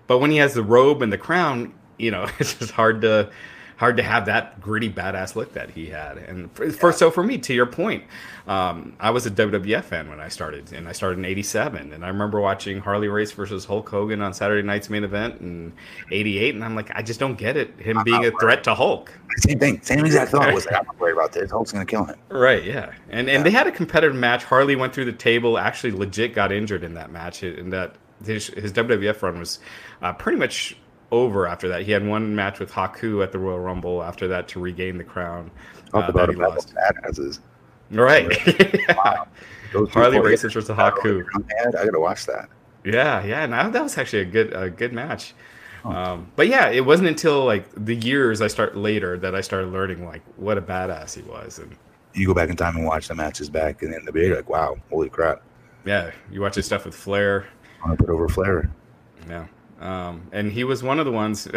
[0.05, 3.29] But when he has the robe and the crown, you know, it's just hard to
[3.77, 6.17] hard to have that gritty badass look that he had.
[6.17, 8.03] And for, for so for me, to your point,
[8.47, 12.03] um, I was a WWF fan when I started, and I started in '87, and
[12.03, 15.73] I remember watching Harley Race versus Hulk Hogan on Saturday night's main event in
[16.11, 19.13] '88, and I'm like, I just don't get it, him being a threat to Hulk.
[19.37, 20.51] Same thing, same exact thought.
[20.53, 21.51] Was like, I'm not worried about this.
[21.51, 22.17] Hulk's gonna kill him.
[22.29, 24.43] Right, yeah, and and they had a competitive match.
[24.43, 28.47] Harley went through the table, actually legit got injured in that match, and that his
[28.47, 29.59] his WWF run was
[30.01, 30.75] uh, pretty much
[31.11, 31.83] over after that.
[31.83, 35.03] He had one match with Haku at the Royal Rumble after that to regain the
[35.03, 35.51] crown.
[35.93, 36.73] Uh, about that he lost.
[36.75, 37.39] badasses.
[37.91, 38.37] Right.
[38.97, 39.27] Wow.
[39.91, 41.25] Harley Races versus Haku.
[41.77, 42.47] I gotta watch that.
[42.85, 43.45] Yeah, yeah.
[43.45, 45.33] Now that was actually a good a good match.
[45.83, 49.71] Um, but yeah, it wasn't until like the years I start later that I started
[49.71, 51.59] learning like what a badass he was.
[51.59, 51.75] And
[52.13, 54.49] you go back in time and watch the matches back and in the video, like
[54.49, 55.41] wow, holy crap.
[55.85, 57.47] Yeah, you watch his stuff with Flair.
[57.85, 58.69] I put over Flair.
[59.29, 59.45] Yeah.
[59.79, 61.47] Um, and he was one of the ones.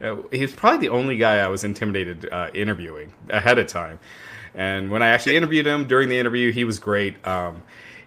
[0.30, 3.98] he was probably the only guy I was intimidated uh, interviewing ahead of time.
[4.54, 7.26] And when I actually interviewed him during the interview, he was great.
[7.26, 7.62] Um,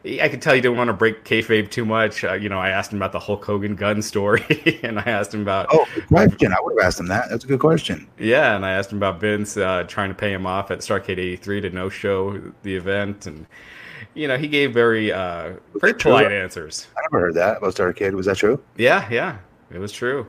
[0.05, 2.23] I could tell he didn't want to break kayfabe too much.
[2.23, 5.33] Uh, you know, I asked him about the Hulk Hogan gun story, and I asked
[5.33, 5.67] him about.
[5.71, 6.53] Oh, good question.
[6.53, 7.29] I would have asked him that.
[7.29, 8.07] That's a good question.
[8.17, 11.17] Yeah, and I asked him about Vince uh, trying to pay him off at Starcade
[11.17, 13.47] '83 to no show the event, and
[14.13, 16.87] you know, he gave very, uh, very polite answers.
[16.97, 18.13] I never heard that about Starcade.
[18.13, 18.61] Was that true?
[18.77, 19.37] Yeah, yeah,
[19.71, 20.27] it was true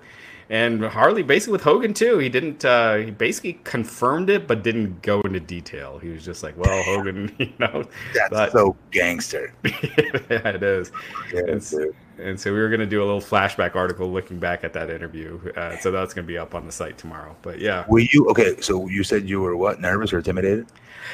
[0.50, 2.18] and Harley basically with Hogan too.
[2.18, 2.64] He didn't.
[2.64, 5.98] Uh, he basically confirmed it, but didn't go into detail.
[5.98, 9.52] He was just like, "Well, Hogan, you know." That's but, so gangster.
[9.64, 10.90] yeah, it is.
[11.32, 14.64] Yeah, and, and, so we were going to do a little flashback article looking back
[14.64, 15.38] at that interview.
[15.54, 17.36] Uh, so that's going to be up on the site tomorrow.
[17.42, 18.58] But yeah, were you okay?
[18.60, 20.66] So you said you were what nervous or intimidated?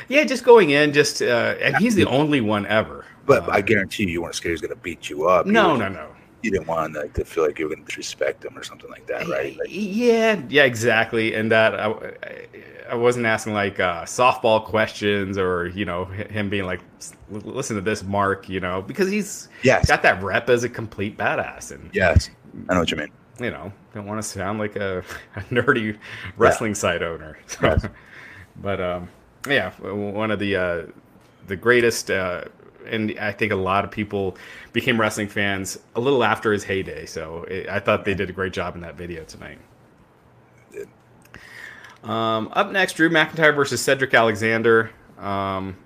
[0.09, 3.05] Yeah, just going in, just uh, and he's the only one ever.
[3.27, 5.47] But I um, guarantee you, you weren't scared he's going to beat you up.
[5.47, 6.14] No, no, no
[6.45, 8.91] you didn't want like, to feel like you were going to disrespect them or something
[8.91, 9.57] like that, right?
[9.57, 11.35] Like, yeah, yeah, exactly.
[11.35, 11.95] And that I,
[12.91, 16.81] I wasn't asking like uh, softball questions or you know him being like,
[17.31, 19.89] listen to this, Mark, you know, because he's yes.
[19.89, 21.73] got that rep as a complete badass.
[21.73, 22.29] And yes,
[22.69, 23.11] I know what you mean.
[23.41, 24.99] You know, don't want to sound like a,
[25.37, 25.99] a nerdy
[26.37, 26.77] wrestling yeah.
[26.77, 27.39] site owner.
[27.47, 27.87] So, yes.
[28.57, 29.09] But um,
[29.49, 30.83] yeah, one of the uh,
[31.47, 32.11] the greatest.
[32.11, 32.45] Uh,
[32.87, 34.37] and I think a lot of people
[34.73, 37.07] became wrestling fans a little after his heyday.
[37.07, 39.59] So it, I thought they did a great job in that video tonight.
[42.03, 44.91] Um, up next, Drew McIntyre versus Cedric Alexander.
[45.19, 45.77] Um,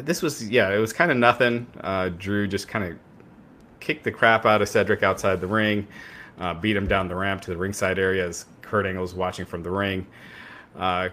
[0.00, 1.66] this was yeah, it was kind of nothing.
[1.80, 2.98] Uh, Drew just kind of
[3.80, 5.86] kicked the crap out of Cedric outside the ring,
[6.38, 9.46] uh, beat him down the ramp to the ringside area as Kurt Angle was watching
[9.46, 10.06] from the ring.
[10.76, 11.08] Uh,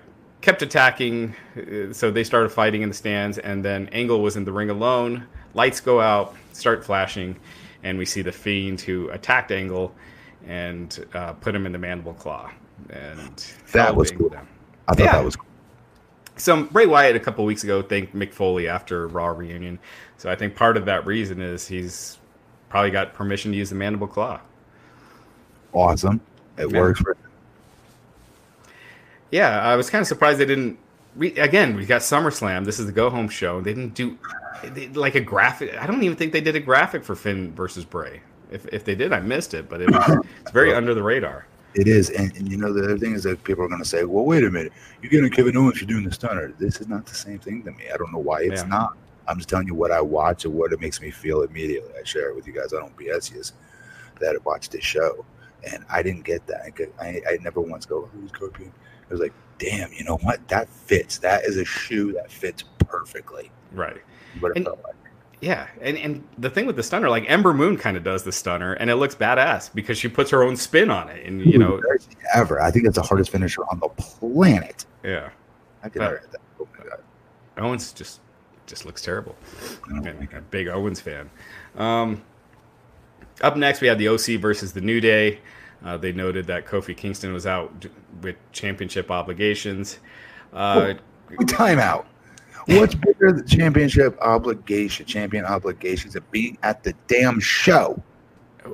[0.45, 1.35] kept attacking.
[1.57, 4.69] Uh, so they started fighting in the stands, and then Angle was in the ring
[4.69, 5.25] alone.
[5.55, 7.35] Lights go out, start flashing,
[7.83, 9.93] and we see the Fiend who attacked Angle
[10.47, 12.51] and uh, put him in the mandible claw.
[12.91, 14.29] And that was cool.
[14.29, 14.47] Down.
[14.87, 15.11] I thought yeah.
[15.13, 15.47] that was cool.
[16.37, 19.79] So Bray Wyatt a couple weeks ago thanked Mick Foley after Raw reunion.
[20.17, 22.19] So I think part of that reason is he's
[22.69, 24.41] probably got permission to use the mandible claw.
[25.73, 26.21] Awesome.
[26.57, 26.79] It yeah.
[26.79, 27.17] works for
[29.35, 30.79] yeah, I was kind of surprised they didn't.
[31.17, 32.63] We, again, we got SummerSlam.
[32.63, 33.59] This is the go home show.
[33.59, 34.17] They didn't do
[34.63, 35.77] they, like a graphic.
[35.77, 38.21] I don't even think they did a graphic for Finn versus Bray.
[38.49, 41.47] If, if they did, I missed it, but it was it's very under the radar.
[41.73, 43.87] It is, and, and, you know the other thing is that people are going to
[43.87, 44.71] say, "Well, wait a minute,
[45.01, 47.71] you're getting Kevin Owens, you're doing the stunner." This is not the same thing to
[47.71, 47.89] me.
[47.93, 48.69] I don't know why it's yeah.
[48.69, 48.95] not.
[49.27, 51.91] I'm just telling you what I watch and what it makes me feel immediately.
[51.99, 52.73] I share it with you guys.
[52.73, 53.43] I don't BS you
[54.21, 55.25] that I watched this show,
[55.69, 56.71] and I didn't get that.
[57.01, 58.71] I, I never once go, "Who's Scorpion?"
[59.15, 60.45] It was like, damn, you know what?
[60.49, 61.19] That fits.
[61.19, 63.49] That is a shoe that fits perfectly.
[63.71, 64.01] Right.
[64.41, 64.95] But it And, like.
[65.41, 68.31] Yeah, and and the thing with the stunner, like Ember Moon, kind of does the
[68.31, 71.59] stunner, and it looks badass because she puts her own spin on it, and you
[71.59, 71.79] know,
[72.33, 72.61] ever.
[72.61, 74.85] I think that's the hardest finisher on the planet.
[75.03, 75.29] Yeah,
[75.83, 76.41] I can uh, that.
[76.59, 76.99] Oh my god,
[77.57, 78.21] Owens just
[78.65, 79.35] just looks terrible.
[79.91, 81.29] I'm a big Owens fan.
[81.75, 82.23] Um,
[83.41, 85.41] up next, we have the OC versus the New Day.
[85.83, 87.85] Uh, they noted that Kofi Kingston was out
[88.21, 89.99] with championship obligations.
[90.53, 90.93] Uh,
[91.31, 92.05] oh, timeout.
[92.67, 98.01] What's bigger the championship obligation, champion obligations to being at the damn show?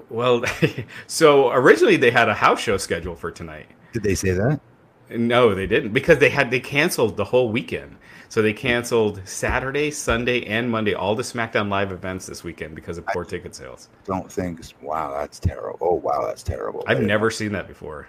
[0.10, 0.44] Well,
[1.08, 3.68] so originally they had a house show scheduled for tonight.
[3.94, 4.62] Did they say that?
[5.10, 7.98] No, they didn't because they had they canceled the whole weekend.
[8.32, 12.98] So they canceled Saturday, Sunday, and Monday all the SmackDown live events this weekend because
[12.98, 13.90] of poor I ticket sales.
[14.06, 14.62] Don't think.
[14.82, 15.78] Wow, that's terrible.
[15.82, 16.82] Oh, wow, that's terrible.
[16.88, 18.08] I've never seen that before.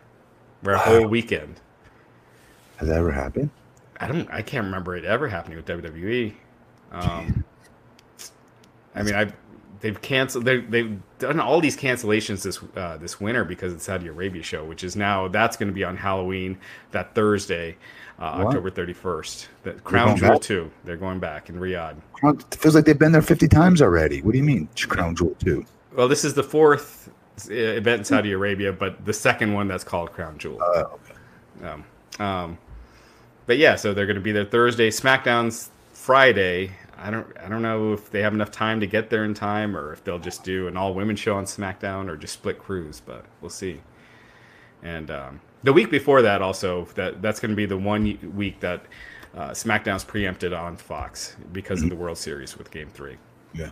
[0.61, 0.80] Where wow.
[0.80, 1.61] a whole weekend.
[2.76, 3.50] Has that ever happened?
[3.98, 4.30] I don't.
[4.30, 6.32] I can't remember it ever happening with WWE.
[6.92, 7.44] Um,
[8.94, 9.32] I mean, I
[9.80, 10.44] they've canceled.
[10.44, 14.44] They, they've done all these cancellations this uh, this winter because of the Saudi Arabia
[14.44, 16.58] show, which is now that's going to be on Halloween
[16.92, 17.76] that Thursday
[18.22, 19.46] uh, October 31st.
[19.64, 20.40] The Crown Jewel back?
[20.42, 20.70] 2.
[20.85, 21.96] They're going back in Riyadh.
[22.22, 24.22] It feels like they've been there 50 times already.
[24.22, 25.64] What do you mean, Crown Jewel 2?
[25.96, 27.11] Well, this is the fourth
[27.50, 30.62] uh, event in Saudi Arabia, but the second one that's called Crown Jewel.
[30.62, 31.66] Uh, okay.
[31.66, 31.85] Um,
[32.24, 32.58] um,
[33.46, 34.88] but yeah, so they're going to be there Thursday.
[34.88, 36.70] SmackDown's Friday.
[36.96, 39.76] I don't I don't know if they have enough time to get there in time,
[39.76, 43.02] or if they'll just do an all women show on SmackDown, or just split crews.
[43.04, 43.80] But we'll see.
[44.83, 48.61] And um, the week before that, also that that's going to be the one week
[48.61, 48.85] that
[49.35, 51.87] uh, SmackDown's preempted on Fox because mm-hmm.
[51.87, 53.16] of the World Series with Game Three.
[53.55, 53.71] Yeah.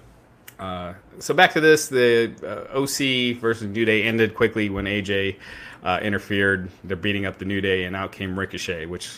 [0.59, 5.37] Uh, so back to this, the uh, OC versus New Day ended quickly when AJ
[5.83, 6.70] uh, interfered.
[6.85, 9.11] They're beating up the New Day, and out came Ricochet, which,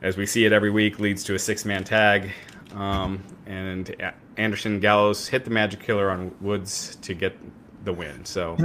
[0.00, 2.30] as we see it every week, leads to a six-man tag.
[2.74, 3.94] Um, and
[4.38, 7.36] Anderson Gallows hit the Magic Killer on Woods to get
[7.84, 8.24] the win.
[8.24, 8.56] So.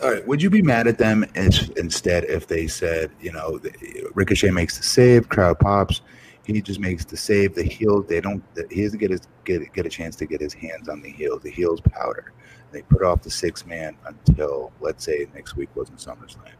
[0.00, 0.26] All right.
[0.26, 3.60] Would you be mad at them instead if they said, you know,
[4.14, 6.02] Ricochet makes the save, crowd pops,
[6.54, 7.54] he just makes the save.
[7.54, 8.42] The heel, they don't.
[8.70, 11.38] He doesn't get his get get a chance to get his hands on the heel.
[11.38, 12.32] The heel's powder.
[12.72, 16.52] They put off the six man until let's say next week wasn't SummerSlam,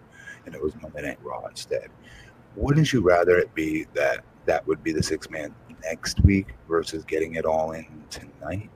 [0.44, 1.88] and it was Monday Night Raw instead.
[2.54, 7.04] Wouldn't you rather it be that that would be the six man next week versus
[7.04, 8.68] getting it all in tonight?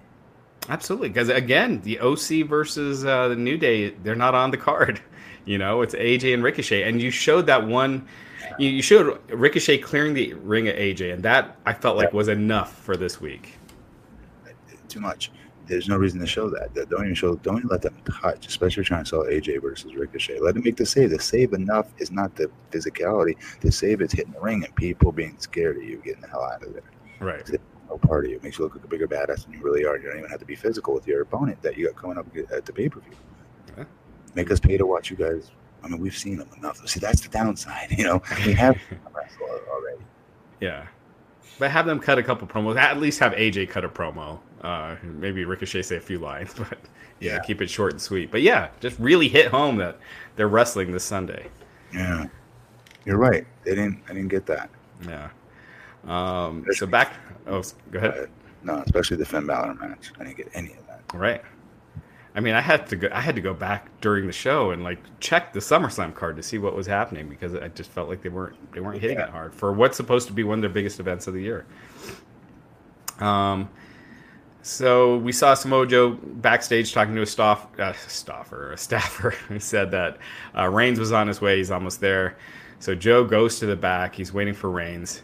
[0.68, 5.00] Absolutely, because again, the OC versus uh, the New Day, they're not on the card.
[5.44, 8.06] You know, it's AJ and Ricochet, and you showed that one.
[8.60, 12.28] You, you showed Ricochet clearing the ring at AJ, and that I felt like was
[12.28, 13.56] enough for this week.
[14.88, 15.32] Too much.
[15.66, 16.72] There's no reason to show that.
[16.88, 17.34] Don't even show.
[17.34, 20.38] Don't even let them touch, especially trying to sell AJ versus Ricochet.
[20.38, 21.10] Let them make the save.
[21.10, 23.34] The save enough is not the physicality.
[23.62, 26.44] The save is hitting the ring and people being scared of you, getting the hell
[26.44, 26.84] out of there.
[27.18, 27.50] Right
[27.92, 28.36] no part of you.
[28.36, 29.96] It makes you look like a bigger badass than you really are.
[29.96, 32.26] You don't even have to be physical with your opponent that you got coming up
[32.52, 33.12] at the pay per view.
[33.76, 33.84] Yeah.
[34.34, 35.50] Make us pay to watch you guys.
[35.84, 36.86] I mean, we've seen them enough.
[36.88, 37.90] See, that's the downside.
[37.98, 38.76] You know, we have
[39.70, 40.02] already.
[40.60, 40.86] Yeah,
[41.58, 42.76] but have them cut a couple promos.
[42.76, 44.38] At least have AJ cut a promo.
[44.62, 46.78] Uh, maybe Ricochet say a few lines, but
[47.20, 48.30] yeah, yeah, keep it short and sweet.
[48.30, 49.98] But yeah, just really hit home that
[50.36, 51.48] they're wrestling this Sunday.
[51.92, 52.26] Yeah,
[53.04, 53.44] you're right.
[53.64, 54.02] They didn't.
[54.08, 54.70] I didn't get that.
[55.06, 55.30] Yeah.
[56.06, 57.14] Um, so back.
[57.46, 58.10] Oh, go ahead.
[58.10, 58.26] Uh,
[58.64, 60.12] no, especially the Finn Balor match.
[60.18, 61.02] I didn't get any of that.
[61.14, 61.42] Right.
[62.34, 63.08] I mean, I had to go.
[63.12, 66.42] I had to go back during the show and like check the SummerSlam card to
[66.42, 69.24] see what was happening because I just felt like they weren't they weren't hitting yeah.
[69.24, 71.66] it hard for what's supposed to be one of their biggest events of the year.
[73.20, 73.68] Um,
[74.62, 79.58] so we saw Samoa Joe backstage talking to a staff, uh, staffer, a staffer who
[79.58, 80.18] said that
[80.56, 81.58] uh, Reigns was on his way.
[81.58, 82.38] He's almost there.
[82.78, 84.14] So Joe goes to the back.
[84.14, 85.22] He's waiting for Reigns.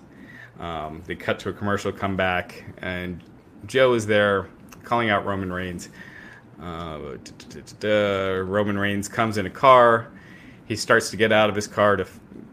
[0.59, 3.23] Um, they cut to a commercial, come back, and
[3.67, 4.49] Joe is there
[4.83, 5.89] calling out Roman Reigns.
[6.61, 7.17] Uh,
[7.83, 10.09] Roman Reigns comes in a car.
[10.67, 12.07] He starts to get out of his car to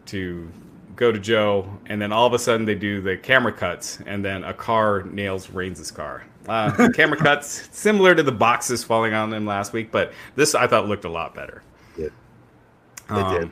[0.06, 0.48] to
[0.94, 4.24] go to Joe, and then all of a sudden they do the camera cuts, and
[4.24, 6.24] then a car nails Reigns' car.
[6.48, 10.68] Uh, camera cuts similar to the boxes falling on them last week, but this I
[10.68, 11.62] thought looked a lot better.
[11.98, 12.12] Yeah, it
[13.10, 13.50] um, did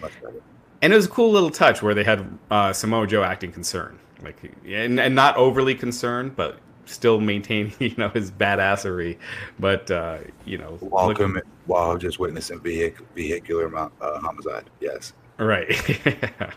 [0.00, 0.42] much better
[0.84, 3.98] and it was a cool little touch where they had uh, Samoa Joe acting concerned,
[4.22, 9.16] like and, and not overly concerned, but still maintaining you know his badassery,
[9.58, 14.68] but uh, you know welcome while just witnessing vehic- vehicular uh, homicide.
[14.80, 15.70] Yes, right,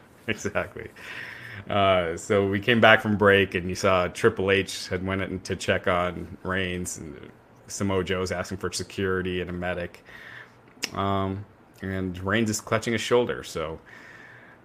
[0.28, 0.90] exactly.
[1.70, 5.40] Uh, so we came back from break, and you saw Triple H had went in
[5.42, 7.32] to check on Reigns, and
[7.68, 10.04] Samoa Joe's asking for security and a medic.
[10.94, 11.46] Um,
[11.82, 13.80] and Reigns is clutching his shoulder, so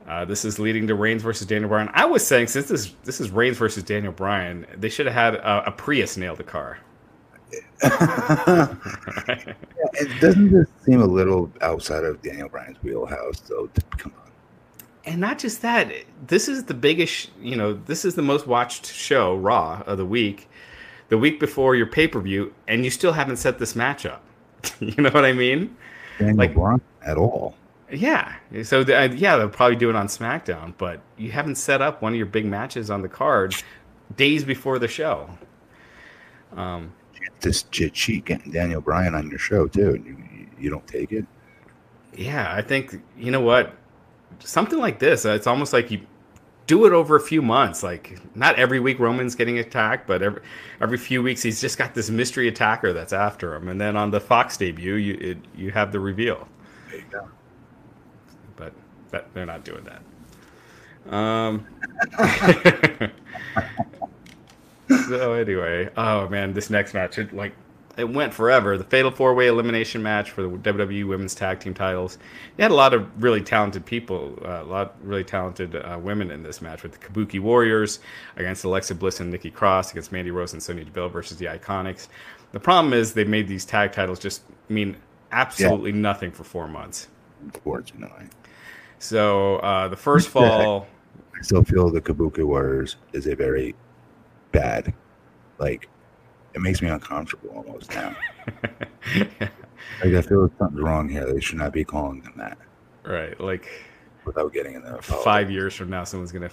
[0.08, 1.90] uh, this is leading to Reigns versus Daniel Bryan.
[1.92, 5.34] I was saying since this this is Reigns versus Daniel Bryan, they should have had
[5.36, 6.78] a, a Prius nail the car.
[7.82, 8.74] yeah,
[9.94, 13.68] it doesn't this seem a little outside of Daniel Bryan's wheelhouse, though.
[13.98, 14.30] Come on.
[15.04, 15.92] And not just that,
[16.26, 17.30] this is the biggest.
[17.40, 20.48] You know, this is the most watched show, Raw, of the week.
[21.08, 24.24] The week before your pay per view, and you still haven't set this match up.
[24.80, 25.76] you know what I mean?
[26.18, 27.56] Daniel like, Bryan at all.
[27.92, 28.34] Yeah.
[28.62, 32.00] So the, uh, yeah, they'll probably do it on SmackDown, but you haven't set up
[32.00, 33.54] one of your big matches on the card
[34.16, 35.28] days before the show.
[36.56, 36.92] Um,
[37.40, 41.26] this cheat getting Daniel Bryan on your show too, and you, you don't take it.
[42.14, 43.74] Yeah, I think you know what,
[44.38, 45.24] something like this.
[45.24, 46.00] It's almost like you
[46.66, 47.82] do it over a few months.
[47.82, 50.42] Like not every week Roman's getting attacked, but every
[50.80, 54.10] every few weeks he's just got this mystery attacker that's after him, and then on
[54.10, 56.48] the Fox debut, you it, you have the reveal.
[56.90, 57.28] There you go
[59.12, 60.02] that they're not doing that.
[61.14, 61.66] Um.
[65.08, 67.52] so anyway, oh man, this next match, it, like,
[67.96, 68.78] it went forever.
[68.78, 72.18] The Fatal Four Way Elimination match for the WWE Women's Tag Team titles.
[72.56, 76.30] You had a lot of really talented people, uh, a lot really talented uh, women
[76.30, 78.00] in this match with the Kabuki Warriors
[78.36, 82.08] against Alexa Bliss and Nikki Cross against Mandy Rose and Sonya Deville versus the Iconics.
[82.52, 84.96] The problem is they made these tag titles just mean
[85.30, 85.96] absolutely yeah.
[85.96, 87.08] nothing for four months.
[87.42, 88.26] Unfortunately.
[89.02, 90.86] So uh, the first fall.
[91.36, 93.74] I still feel the Kabuki Warriors is a very
[94.52, 94.94] bad,
[95.58, 95.88] like,
[96.54, 98.14] it makes me uncomfortable almost now.
[99.16, 101.26] like I feel like something's wrong here.
[101.32, 102.58] They should not be calling them that.
[103.04, 103.68] Right, like
[104.24, 106.50] without getting in the five years from now, someone's gonna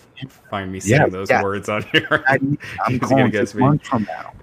[0.49, 1.43] find me saying yeah, those yeah.
[1.43, 2.07] words on here.
[2.27, 2.39] I,
[2.87, 4.33] am calling six months from now.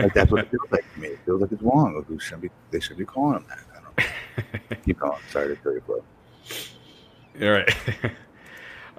[0.00, 1.08] Like that's what it feels like to me.
[1.08, 1.94] It feels like it's wrong.
[2.08, 3.58] Like should be, they should be calling them that.
[3.76, 4.76] I don't know.
[4.84, 5.20] Keep going.
[5.30, 6.02] Sorry to tell you, bro.
[7.40, 7.74] All right.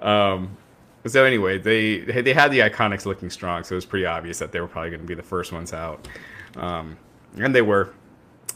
[0.00, 0.56] um,
[1.06, 4.52] so anyway, they they had the Iconics looking strong, so it was pretty obvious that
[4.52, 6.06] they were probably going to be the first ones out,
[6.56, 6.96] um,
[7.36, 7.94] and they were.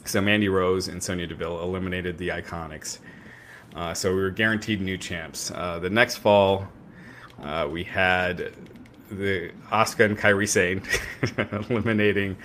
[0.07, 2.99] So Mandy Rose and Sonya Deville eliminated the Iconics.
[3.75, 5.51] Uh, so we were guaranteed new champs.
[5.51, 6.69] Uh, the next fall,
[7.43, 8.53] uh, we had
[9.11, 10.83] the Asuka and Kairi Sane
[11.71, 12.37] eliminating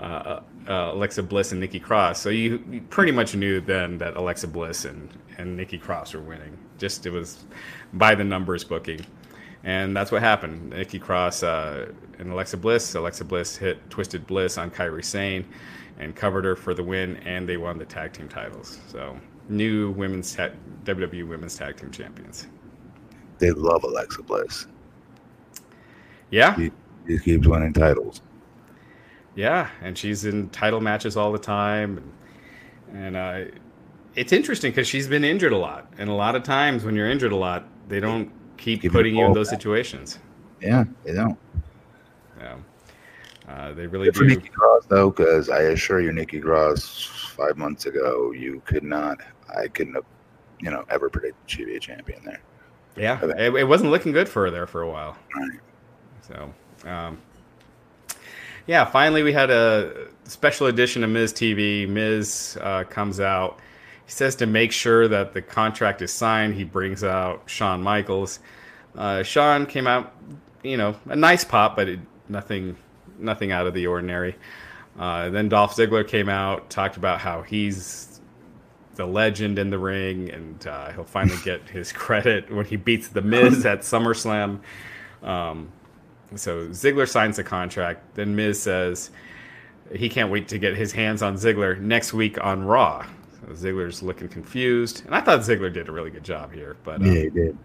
[0.00, 2.20] uh, uh, Alexa Bliss and Nikki Cross.
[2.20, 6.20] So you, you, pretty much knew then that Alexa Bliss and, and Nikki Cross were
[6.20, 6.56] winning.
[6.78, 7.44] Just it was
[7.92, 9.04] by the numbers booking.
[9.64, 10.70] And that's what happened.
[10.70, 12.94] Nikki Cross uh, and Alexa Bliss.
[12.94, 15.44] Alexa Bliss hit Twisted Bliss on Kairi Sane
[15.98, 18.78] and covered her for the win, and they won the tag team titles.
[18.86, 19.18] So
[19.48, 20.50] new women's ta-
[20.84, 22.46] WWE Women's Tag Team Champions.
[23.38, 24.66] They love Alexa Bliss.
[26.30, 26.70] Yeah, She,
[27.06, 28.20] he keeps winning titles.
[29.34, 31.98] Yeah, and she's in title matches all the time,
[32.92, 33.58] and, and uh,
[34.18, 37.08] it's interesting because she's been injured a lot, and a lot of times when you're
[37.08, 39.60] injured a lot, they don't keep Give putting you in those back.
[39.60, 40.18] situations.
[40.60, 41.38] Yeah, they don't.
[42.38, 42.56] Yeah.
[43.48, 44.18] Uh, they really Good do.
[44.20, 47.04] For Nikki Cross, though, because I assure you, Nikki Cross,
[47.36, 49.20] five months ago, you could not,
[49.56, 50.04] I couldn't have,
[50.58, 52.42] you know, ever predicted she'd be a champion there.
[52.96, 55.16] Yeah, it, it, wasn't looking good for her there for a while.
[55.36, 55.60] Right.
[56.22, 56.52] So,
[56.84, 57.18] um,
[58.66, 61.88] yeah, finally we had a special edition of Miz TV.
[61.88, 63.60] Miz uh, comes out.
[64.08, 68.40] He says to make sure that the contract is signed, he brings out Shawn Michaels.
[68.96, 70.14] Uh, Shawn came out,
[70.62, 72.78] you know, a nice pop, but it, nothing,
[73.18, 74.34] nothing out of the ordinary.
[74.98, 78.22] Uh, then Dolph Ziggler came out, talked about how he's
[78.94, 83.08] the legend in the ring, and uh, he'll finally get his credit when he beats
[83.08, 84.60] The Miz at SummerSlam.
[85.22, 85.70] Um,
[86.34, 88.14] so Ziggler signs the contract.
[88.14, 89.10] Then Miz says
[89.94, 93.04] he can't wait to get his hands on Ziggler next week on Raw.
[93.46, 96.76] Ziggler's looking confused, and I thought Ziggler did a really good job here.
[96.84, 97.58] But yeah, he did.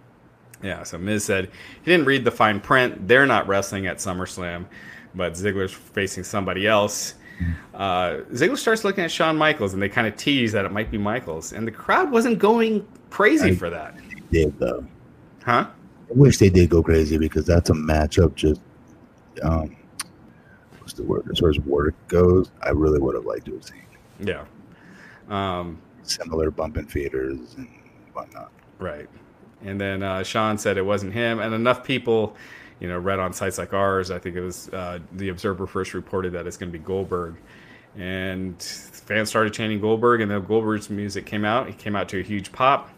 [0.61, 1.49] Yeah, so Miz said
[1.84, 3.07] he didn't read the fine print.
[3.07, 4.65] They're not wrestling at SummerSlam,
[5.13, 7.15] but Ziggler's facing somebody else.
[7.74, 10.91] Uh, Ziggler starts looking at Shawn Michaels, and they kind of tease that it might
[10.91, 13.95] be Michaels, and the crowd wasn't going crazy I, for that.
[14.32, 14.86] They did though,
[15.43, 15.67] huh?
[15.67, 18.36] I wish they did go crazy because that's a matchup.
[18.36, 18.61] Just
[19.41, 19.76] um,
[20.80, 22.51] what's the word as far as work goes?
[22.61, 23.84] I really would have liked to have seen.
[24.19, 24.45] Yeah,
[25.30, 27.67] um, similar bumping feeders and
[28.13, 28.51] whatnot.
[28.80, 29.09] Right,
[29.63, 32.36] and then uh, Shawn said it wasn't him, and enough people
[32.84, 34.11] you know, read on sites like ours.
[34.11, 37.38] I think it was uh, the Observer first reported that it's going to be Goldberg,
[37.95, 41.67] and fans started chanting Goldberg, and then Goldberg's music came out.
[41.67, 42.89] He came out to a huge pop.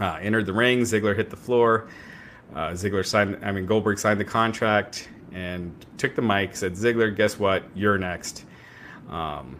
[0.00, 0.80] Uh, entered the ring.
[0.80, 1.88] Ziggler hit the floor.
[2.54, 3.38] Uh, Ziggler signed.
[3.44, 6.56] I mean, Goldberg signed the contract and took the mic.
[6.56, 7.64] Said, "Ziggler, guess what?
[7.74, 8.44] You're next."
[9.10, 9.58] Um,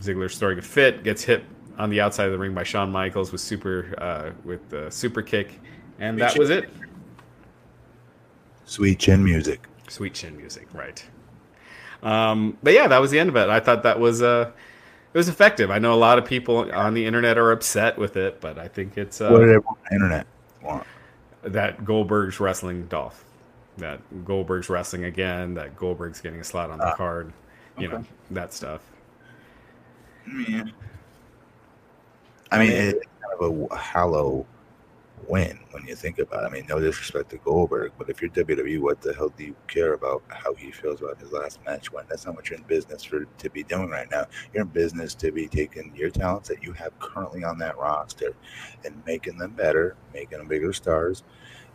[0.00, 1.44] Ziggler's throwing a fit, gets hit
[1.78, 5.22] on the outside of the ring by Shawn Michaels with super uh, with the super
[5.22, 5.60] kick,
[5.98, 6.70] and that was it.
[8.64, 9.68] Sweet chin music.
[9.88, 11.04] Sweet chin music, right.
[12.02, 13.48] Um, but yeah, that was the end of it.
[13.48, 14.50] I thought that was uh,
[15.12, 15.70] it was effective.
[15.70, 18.68] I know a lot of people on the internet are upset with it, but I
[18.68, 20.26] think it's uh, what did everyone on the internet
[20.62, 20.86] want?
[21.42, 23.24] That Goldberg's wrestling Dolph.
[23.78, 25.54] That Goldberg's wrestling again.
[25.54, 27.32] That Goldberg's getting a slot on the uh, card.
[27.78, 27.96] You okay.
[27.98, 28.80] know that stuff.
[30.26, 30.64] Yeah.
[32.50, 34.46] I mean, it's kind of a hollow
[35.28, 36.46] win when you think about it.
[36.46, 39.56] I mean, no disrespect to Goldberg, but if you're WWE, what the hell do you
[39.66, 42.04] care about how he feels about his last match win?
[42.08, 44.26] That's not what you're in business for to be doing right now.
[44.52, 48.34] You're in business to be taking your talents that you have currently on that roster
[48.84, 51.24] and making them better, making them bigger stars,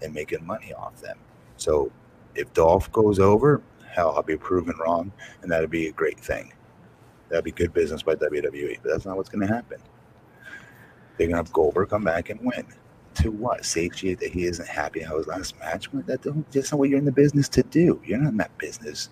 [0.01, 1.17] and making money off them.
[1.57, 1.91] So
[2.35, 6.53] if Dolph goes over, hell, I'll be proven wrong, and that'd be a great thing.
[7.31, 9.79] That'd be good business by WWE, but that's not what's going to happen.
[11.17, 12.65] They're going to have Goldberg come back and win
[13.15, 13.65] to what?
[13.65, 16.07] Satiate that he isn't happy how his last match went?
[16.07, 16.21] That,
[16.51, 18.01] that's not what you're in the business to do.
[18.05, 19.09] You're not in that business.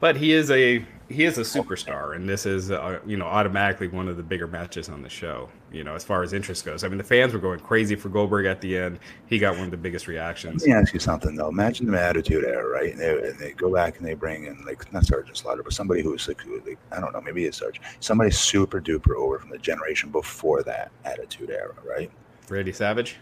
[0.00, 3.88] But he is a he is a superstar, and this is uh, you know automatically
[3.88, 5.48] one of the bigger matches on the show.
[5.70, 6.84] You know, as far as interest goes.
[6.84, 9.00] I mean, the fans were going crazy for Goldberg at the end.
[9.26, 10.62] He got one of the biggest reactions.
[10.62, 11.48] Let me ask you something though.
[11.48, 12.92] Imagine the Attitude Era, right?
[12.92, 15.72] And they, and they go back and they bring in like not Sergeant Slaughter, but
[15.72, 19.50] somebody who's like, like I don't know, maybe it's Sergeant, somebody super duper over from
[19.50, 22.10] the generation before that Attitude Era, right?
[22.48, 23.16] Randy Savage.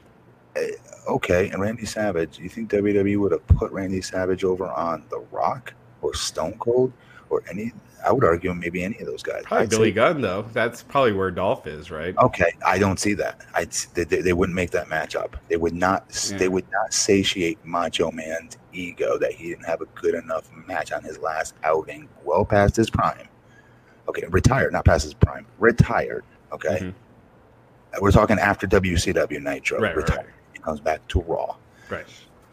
[0.56, 0.60] Uh,
[1.08, 2.38] okay, and Randy Savage.
[2.38, 6.92] You think WWE would have put Randy Savage over on The Rock or Stone Cold
[7.30, 7.72] or any?
[8.04, 9.44] I would argue maybe any of those guys.
[9.44, 10.42] Probably I'd Billy say- Gunn though.
[10.52, 12.16] That's probably where Dolph is, right?
[12.18, 13.40] Okay, I don't see that.
[13.54, 15.36] I they, they, wouldn't make that match up.
[15.48, 16.04] They would not.
[16.30, 16.38] Yeah.
[16.38, 20.90] They would not satiate Macho Man's ego that he didn't have a good enough match
[20.90, 23.28] on his last outing, well past his prime.
[24.08, 25.46] Okay, retired, not past his prime.
[25.60, 26.24] Retired.
[26.52, 26.94] Okay, Mhm.
[28.00, 29.78] we're talking after WCW Nitro.
[29.78, 30.18] Right, retired.
[30.26, 30.26] right.
[30.54, 31.54] He comes back to Raw.
[31.88, 32.04] Right.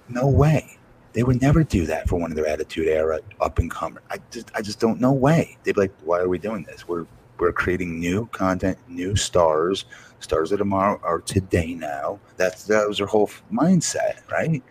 [0.10, 0.78] No way.
[1.20, 4.01] They would never do that for one of their Attitude Era up and comer.
[4.09, 5.01] I just, I just don't.
[5.01, 5.57] know way.
[5.63, 6.88] They'd be like, "Why are we doing this?
[6.88, 7.05] We're,
[7.38, 9.84] we're creating new content, new stars.
[10.22, 12.20] Stars of tomorrow are today now.
[12.38, 14.63] That's that was their whole mindset, right?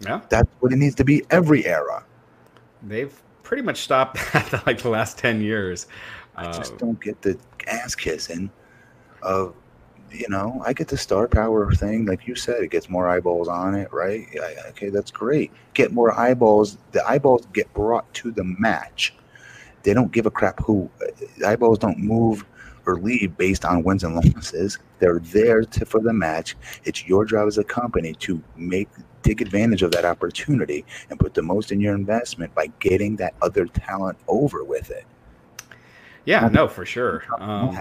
[0.00, 0.20] Yeah.
[0.30, 2.04] That's what it needs to be every era.
[2.82, 3.14] They've
[3.44, 5.86] pretty much stopped that like the last ten years.
[6.34, 7.38] I just Uh, don't get the
[7.68, 8.50] ass kissing
[9.22, 9.54] of,
[10.14, 13.48] you know, I get the star power thing, like you said, it gets more eyeballs
[13.48, 14.26] on it, right?
[14.32, 15.50] Yeah, okay, that's great.
[15.74, 16.78] Get more eyeballs.
[16.92, 19.14] The eyeballs get brought to the match.
[19.82, 20.90] They don't give a crap who.
[21.38, 22.44] The eyeballs don't move
[22.86, 24.78] or leave based on wins and losses.
[24.98, 26.56] They're there to for the match.
[26.84, 28.88] It's your job as a company to make
[29.22, 33.34] take advantage of that opportunity and put the most in your investment by getting that
[33.40, 35.06] other talent over with it.
[36.26, 37.24] yeah, no, for sure.
[37.38, 37.80] Um,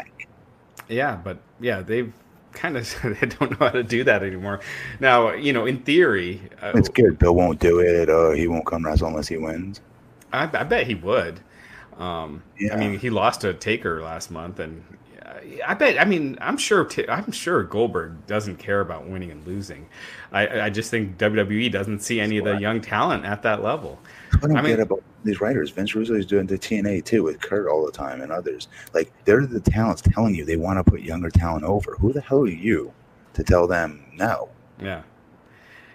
[0.87, 2.13] Yeah, but yeah, they've
[2.53, 4.59] kind of they don't know how to do that anymore.
[4.99, 7.19] Now, you know, in theory, uh, It's good.
[7.19, 8.09] Bill won't do it.
[8.09, 9.81] Uh, he won't come wrestle unless he wins.
[10.31, 11.39] I, I bet he would.
[11.97, 12.73] Um, Yeah.
[12.73, 14.83] I mean, he lost to Taker last month, and
[15.23, 15.99] uh, I bet.
[15.99, 16.89] I mean, I'm sure.
[17.09, 19.87] I'm sure Goldberg doesn't care about winning and losing.
[20.33, 23.99] I, I just think WWE doesn't see any of the young talent at that level.
[24.39, 25.69] What I don't I mean- get about these writers.
[25.69, 28.67] Vince Russo is doing the TNA too with Kurt all the time and others.
[28.93, 31.95] Like they're the talents telling you they want to put younger talent over.
[31.99, 32.91] Who the hell are you
[33.35, 34.49] to tell them no?
[34.81, 35.03] Yeah,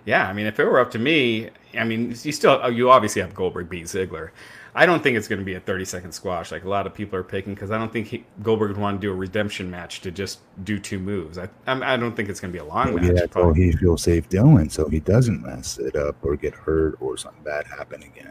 [0.07, 0.29] yeah.
[0.29, 3.35] I mean, if it were up to me, I mean, you still you obviously have
[3.35, 4.31] Goldberg beat Ziggler.
[4.79, 6.95] I don't think it's going to be a 30 second squash like a lot of
[6.95, 9.69] people are picking because I don't think he, Goldberg would want to do a redemption
[9.69, 11.37] match to just do two moves.
[11.37, 13.13] I I'm, I don't think it's going to be a long match.
[13.13, 16.97] that's all he feels safe doing, so he doesn't mess it up or get hurt
[17.01, 18.31] or something bad happen again.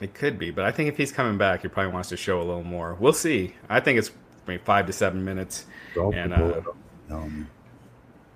[0.00, 2.38] It could be, but I think if he's coming back, he probably wants to show
[2.38, 2.96] a little more.
[2.98, 3.54] We'll see.
[3.68, 4.10] I think it's
[4.48, 5.66] maybe five to seven minutes.
[5.96, 6.60] And, uh,
[7.08, 7.48] um,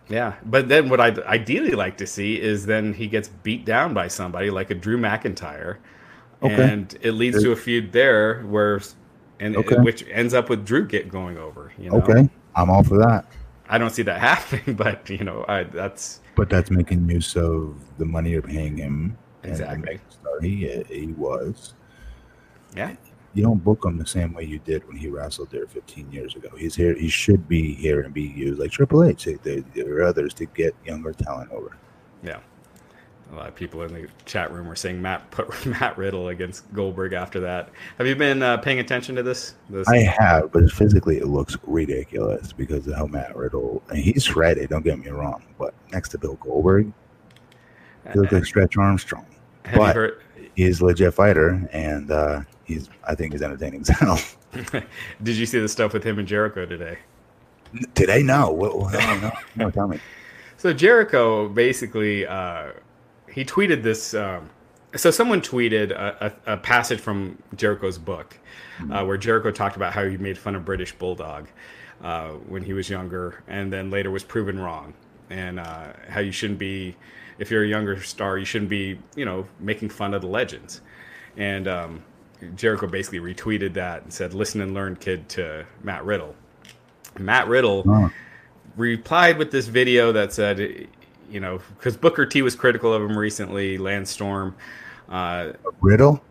[0.08, 3.94] Yeah, but then what I'd ideally like to see is then he gets beat down
[3.94, 5.78] by somebody like a Drew McIntyre,
[6.42, 6.70] Okay.
[6.70, 8.80] and it leads to a feud there where,
[9.40, 9.76] and Okay.
[9.76, 11.72] which ends up with Drew get going over.
[11.78, 13.26] You know, okay, I'm all for that.
[13.68, 17.74] I don't see that happening, but you know, I that's But that's making use of
[17.98, 19.18] the money you're paying him.
[19.42, 19.98] Exactly.
[20.40, 21.74] He he was.
[22.76, 22.94] yeah,
[23.34, 26.34] you don't book him the same way you did when he wrestled there 15 years
[26.36, 26.48] ago.
[26.56, 26.94] He's here.
[26.94, 29.24] He should be here and be used like Triple H.
[29.42, 31.76] There, there are others to get younger talent over.
[32.22, 32.38] yeah.
[33.30, 36.72] A lot of people in the chat room were saying Matt put Matt Riddle against
[36.72, 37.68] Goldberg after that.
[37.98, 39.54] Have you been uh, paying attention to this?
[39.68, 43.82] this I have, but physically it looks ridiculous because of how Matt Riddle.
[43.90, 44.70] And he's shredded.
[44.70, 46.90] Don't get me wrong, but next to Bill Goldberg,
[48.12, 49.26] he looks like Stretch Armstrong.
[49.64, 50.22] have but- heard?
[50.54, 52.88] He's a legit fighter, and uh, he's.
[53.04, 54.18] I think he's entertaining as hell.
[55.22, 56.98] Did you see the stuff with him and Jericho today?
[57.94, 58.50] Today, no.
[58.50, 60.00] What, no, no, no, tell me.
[60.56, 62.72] So Jericho basically uh,
[63.38, 64.14] he tweeted this.
[64.14, 64.50] Um,
[64.96, 68.36] so someone tweeted a, a, a passage from Jericho's book,
[68.90, 71.46] uh, where Jericho talked about how he made fun of British Bulldog
[72.02, 74.92] uh, when he was younger, and then later was proven wrong,
[75.30, 76.96] and uh, how you shouldn't be,
[77.38, 80.80] if you're a younger star, you shouldn't be, you know, making fun of the legends,
[81.36, 82.02] and um,
[82.56, 86.34] Jericho basically retweeted that and said, "Listen and learn, kid," to Matt Riddle.
[87.18, 88.10] Matt Riddle Oh,
[88.76, 90.88] replied with this video that said,
[91.30, 94.54] you know, because Booker T was critical of him recently, Lance Storm,
[95.08, 96.22] uh, Riddle?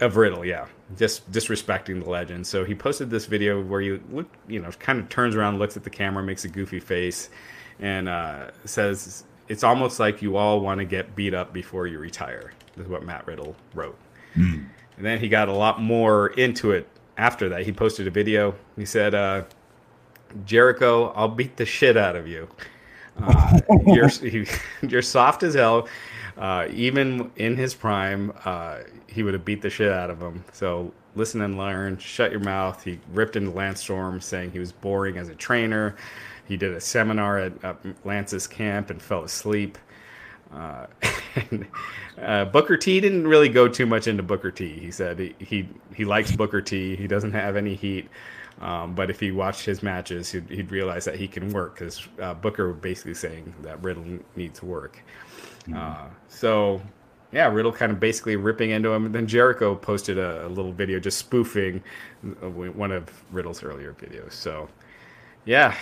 [0.00, 0.66] of Riddle, yeah,
[0.96, 2.46] just disrespecting the legend.
[2.46, 5.76] So he posted this video where you look, you know, kind of turns around, looks
[5.76, 7.30] at the camera, makes a goofy face,
[7.80, 11.98] and uh, says, "It's almost like you all want to get beat up before you
[11.98, 13.96] retire." This is what Matt Riddle wrote.
[14.34, 14.64] Hmm.
[14.96, 17.62] And then he got a lot more into it after that.
[17.62, 18.54] He posted a video.
[18.76, 19.44] He said, uh,
[20.44, 22.48] Jericho, I'll beat the shit out of you.
[23.20, 24.10] Uh, you're
[24.82, 25.88] you're soft as hell.
[26.36, 30.42] Uh, even in his prime, uh, he would have beat the shit out of him.
[30.52, 31.98] So listen and learn.
[31.98, 32.82] Shut your mouth.
[32.82, 35.96] He ripped into Lance Storm, saying he was boring as a trainer.
[36.46, 39.78] He did a seminar at, at Lance's camp and fell asleep.
[40.52, 40.86] Uh,
[41.50, 41.66] and,
[42.20, 44.78] uh, Booker T didn't really go too much into Booker T.
[44.78, 46.96] He said he he, he likes Booker T.
[46.96, 48.08] He doesn't have any heat.
[48.62, 52.06] Um, but if he watched his matches, he'd, he'd realize that he can work because
[52.20, 55.02] uh, Booker was basically saying that Riddle needs work.
[55.74, 56.80] Uh, so
[57.32, 59.06] yeah, Riddle kind of basically ripping into him.
[59.06, 61.82] And then Jericho posted a, a little video just spoofing
[62.24, 64.32] uh, one of Riddle's earlier videos.
[64.32, 64.68] So,
[65.44, 65.74] yeah,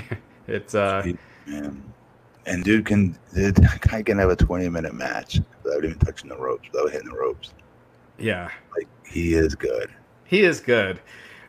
[0.48, 1.12] it's uh,
[1.46, 1.82] man.
[2.46, 6.36] And dude can dude, guy can have a twenty minute match without even touching the
[6.36, 7.54] ropes, without hitting the ropes.
[8.18, 9.90] Yeah, like he is good.
[10.24, 11.00] He is good,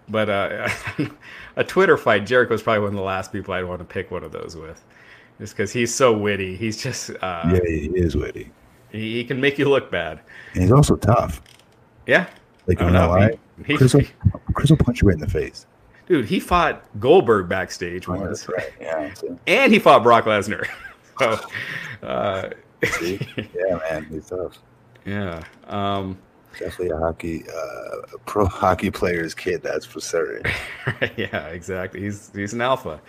[0.09, 0.69] but uh,
[1.55, 4.23] a Twitter fight, Jericho's probably one of the last people I'd want to pick one
[4.23, 4.83] of those with,
[5.39, 6.55] just because he's so witty.
[6.55, 8.51] He's just uh, yeah, he is witty.
[8.91, 10.21] He, he, can make you look bad.
[10.53, 11.41] And he's also tough.
[12.05, 12.27] Yeah,
[12.67, 14.03] like you know, lie, he, Chris, will,
[14.53, 15.65] Chris will punch you right in the face.
[16.07, 18.47] Dude, he fought Goldberg backstage oh, once.
[18.47, 18.71] Right.
[18.79, 19.13] Yeah,
[19.45, 20.65] and he fought Brock Lesnar.
[21.19, 21.39] so,
[22.01, 22.49] uh,
[23.01, 24.57] yeah, man, he's tough.
[25.05, 25.43] Yeah.
[25.67, 26.17] Um,
[26.59, 29.61] Definitely a hockey, uh, pro hockey player's kid.
[29.61, 30.51] That's for certain.
[31.17, 32.01] yeah, exactly.
[32.01, 32.99] He's he's an alpha.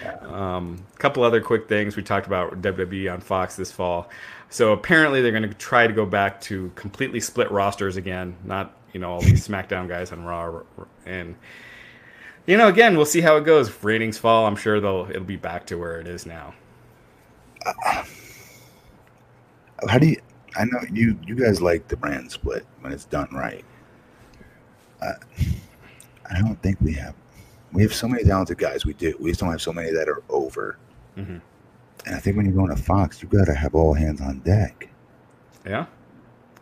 [0.00, 0.56] A yeah.
[0.56, 4.08] um, couple other quick things we talked about WWE on Fox this fall.
[4.50, 8.36] So apparently they're going to try to go back to completely split rosters again.
[8.44, 10.62] Not you know all these SmackDown guys on Raw,
[11.06, 11.34] and
[12.46, 13.68] you know again we'll see how it goes.
[13.68, 16.54] If ratings fall, I'm sure they'll it'll be back to where it is now.
[17.64, 18.04] Uh,
[19.88, 20.16] how do you?
[20.58, 23.64] I know you you guys like the brand split when it's done right.
[25.00, 25.12] Uh,
[26.30, 27.14] I don't think we have.
[27.72, 28.84] We have so many talented guys.
[28.84, 29.14] We do.
[29.20, 30.78] We just don't have so many that are over.
[31.16, 31.38] Mm-hmm.
[32.06, 34.40] And I think when you're going to Fox, you've got to have all hands on
[34.40, 34.88] deck.
[35.64, 35.86] Yeah.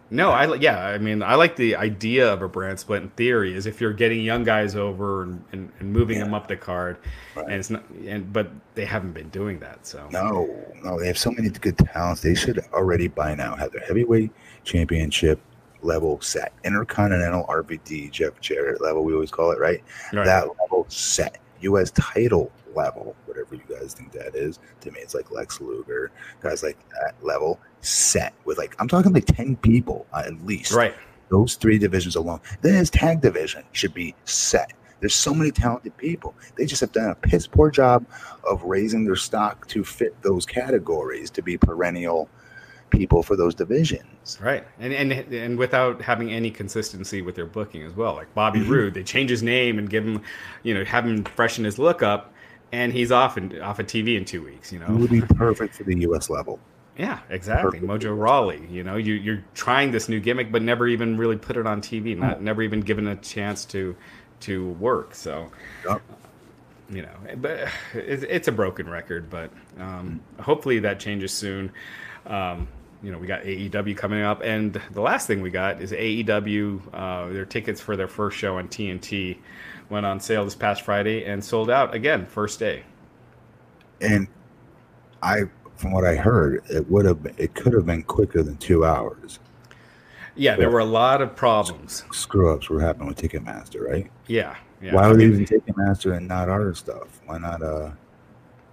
[0.08, 3.54] No, I yeah, I mean, I like the idea of a brand split in theory.
[3.54, 6.24] Is if you're getting young guys over and, and, and moving yeah.
[6.24, 6.98] them up the card,
[7.34, 7.46] right.
[7.46, 9.84] and it's not, and but they haven't been doing that.
[9.84, 10.48] So no,
[10.84, 12.20] no, they have so many good talents.
[12.20, 14.30] They should already by now have their heavyweight
[14.62, 15.40] championship
[15.82, 19.02] level set, intercontinental RVD Jeff Jarrett level.
[19.02, 19.82] We always call it right.
[20.12, 20.24] right.
[20.24, 21.90] That level set, U.S.
[21.92, 24.58] title level, whatever you guys think that is.
[24.80, 26.10] To me, it's like Lex Luger,
[26.42, 30.72] guys like that level set with like I'm talking like ten people uh, at least.
[30.72, 30.94] Right.
[31.28, 32.40] Those three divisions alone.
[32.62, 34.72] Then his tag division should be set.
[35.00, 36.34] There's so many talented people.
[36.56, 38.06] They just have done a piss poor job
[38.48, 42.30] of raising their stock to fit those categories to be perennial
[42.90, 44.38] people for those divisions.
[44.40, 44.64] Right.
[44.78, 48.14] And and and without having any consistency with their booking as well.
[48.14, 48.72] Like Bobby mm-hmm.
[48.72, 50.22] Roode, they change his name and give him,
[50.62, 52.32] you know, have him freshen his look up
[52.72, 54.86] and he's off and off of TV in 2 weeks, you know.
[54.86, 56.58] He would be perfect for the US level.
[56.98, 57.80] Yeah, exactly.
[57.80, 57.84] Perfect.
[57.84, 58.66] Mojo Rawley.
[58.70, 61.80] You know, you, you're trying this new gimmick, but never even really put it on
[61.80, 62.16] TV.
[62.16, 63.94] Not never even given a chance to
[64.40, 65.14] to work.
[65.14, 65.50] So,
[65.86, 66.00] yep.
[66.90, 69.28] you know, but it's, it's, a broken record.
[69.28, 71.70] But um, hopefully that changes soon.
[72.26, 72.68] Um,
[73.02, 76.80] you know, we got AEW coming up, and the last thing we got is AEW.
[76.92, 79.38] Uh, their tickets for their first show on TNT
[79.90, 82.82] went on sale this past Friday and sold out again first day.
[84.00, 84.26] And
[85.22, 85.44] I
[85.76, 89.38] from what I heard, it would have it could have been quicker than two hours.
[90.34, 92.04] Yeah, there were a lot of problems.
[92.12, 94.10] Screw ups were happening with Ticketmaster, right?
[94.26, 94.54] Yeah.
[94.82, 94.94] yeah.
[94.94, 97.20] Why were they using Ticketmaster and not our stuff?
[97.24, 97.92] Why not uh,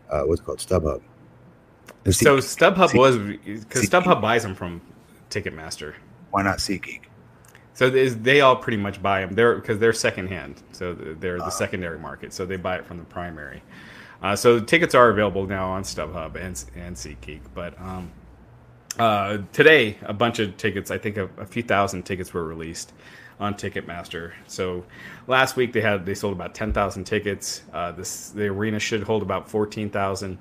[0.10, 1.02] uh what's called StubHub?
[2.12, 4.82] So StubHub was because StubHub buys them from
[5.30, 5.96] Ticketmaster.
[6.32, 7.02] Why not SeatGeek?
[7.76, 9.34] So they all pretty much buy them.
[9.34, 12.34] They're because they're secondhand, so they're the uh, secondary market.
[12.34, 13.64] So they buy it from the primary.
[14.22, 17.42] Uh, so tickets are available now on StubHub and and SeatGeek.
[17.54, 18.12] But um,
[19.00, 22.94] uh, today, a bunch of tickets, I think a, a, few thousand tickets were released
[23.40, 24.34] on Ticketmaster.
[24.46, 24.86] So
[25.26, 27.64] last week they had they sold about ten thousand tickets.
[27.74, 30.38] Uh, this the arena should hold about fourteen thousand.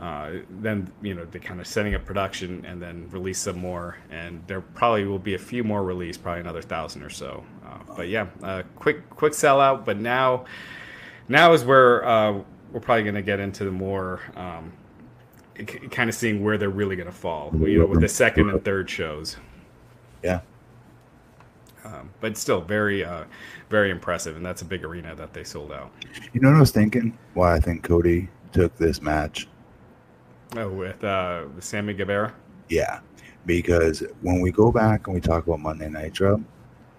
[0.00, 3.96] Uh, then you know they're kind of setting up production and then release some more
[4.10, 7.78] and there probably will be a few more released probably another thousand or so uh,
[7.96, 10.44] but yeah uh, quick quick sellout but now
[11.28, 12.32] now is where uh,
[12.72, 14.72] we're probably going to get into the more um,
[15.90, 18.64] kind of seeing where they're really going to fall, you know, with the second and
[18.64, 19.36] third shows.
[20.22, 20.40] Yeah.
[21.84, 23.24] Um, but still very, uh,
[23.70, 25.92] very impressive, and that's a big arena that they sold out.
[26.32, 27.16] You know what I was thinking?
[27.34, 29.48] Why I think Cody took this match.
[30.56, 32.34] Oh, with uh, Sammy Guevara.
[32.68, 33.00] Yeah,
[33.44, 36.42] because when we go back and we talk about Monday Nitro,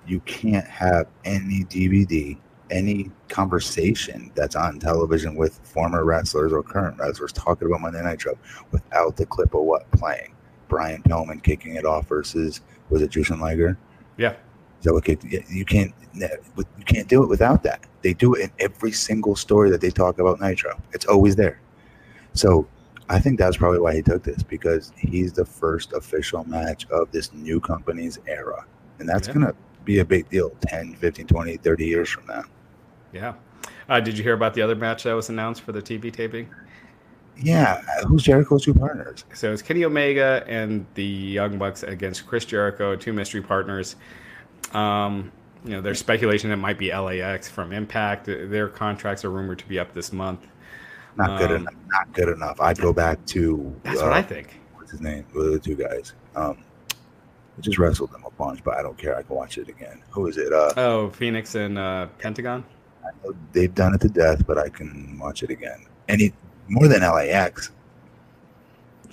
[0.06, 2.38] you can't have any DVD
[2.70, 8.38] any conversation that's on television with former wrestlers or current wrestlers talking about Monday Nitro
[8.72, 10.34] without the clip of what playing.
[10.68, 13.78] Brian Pillman kicking it off versus was it Jushin Liger?
[14.18, 14.34] Yeah.
[14.80, 17.86] Is that what you can't you can't do it without that.
[18.02, 20.80] They do it in every single story that they talk about Nitro.
[20.94, 21.62] It's always there.
[22.34, 22.68] So
[23.10, 27.12] I think that's probably why he took this because he's the first official match of
[27.12, 28.66] this new company's era.
[29.00, 29.34] And that's yeah.
[29.34, 29.56] going to
[29.86, 32.44] be a big deal 10, 15, 20, 30 years from now.
[33.14, 33.34] Yeah.
[33.88, 36.50] Uh, did you hear about the other match that was announced for the TV taping?
[37.40, 39.24] Yeah, who's Jericho's two partners?
[39.34, 43.96] So it's Kenny Omega and the Young Bucks against Chris Jericho, two mystery partners.
[44.74, 45.32] Um,
[45.64, 48.26] you know, there's speculation it might be LAX from Impact.
[48.26, 50.48] Their contracts are rumored to be up this month.
[51.18, 51.74] Not good Um, enough.
[51.90, 52.62] Not good enough.
[52.62, 54.60] I'd go back to That's uh, what I think.
[54.76, 55.26] what's his name?
[55.34, 56.14] What are the two guys?
[56.36, 56.58] Um,
[56.92, 59.18] I just wrestled them a bunch, but I don't care.
[59.18, 60.02] I can watch it again.
[60.12, 60.54] Who is it?
[60.54, 62.64] Uh, Oh, Phoenix and uh, Pentagon.
[63.04, 65.86] I know they've done it to death, but I can watch it again.
[66.08, 66.34] Any
[66.68, 67.72] more than LAX,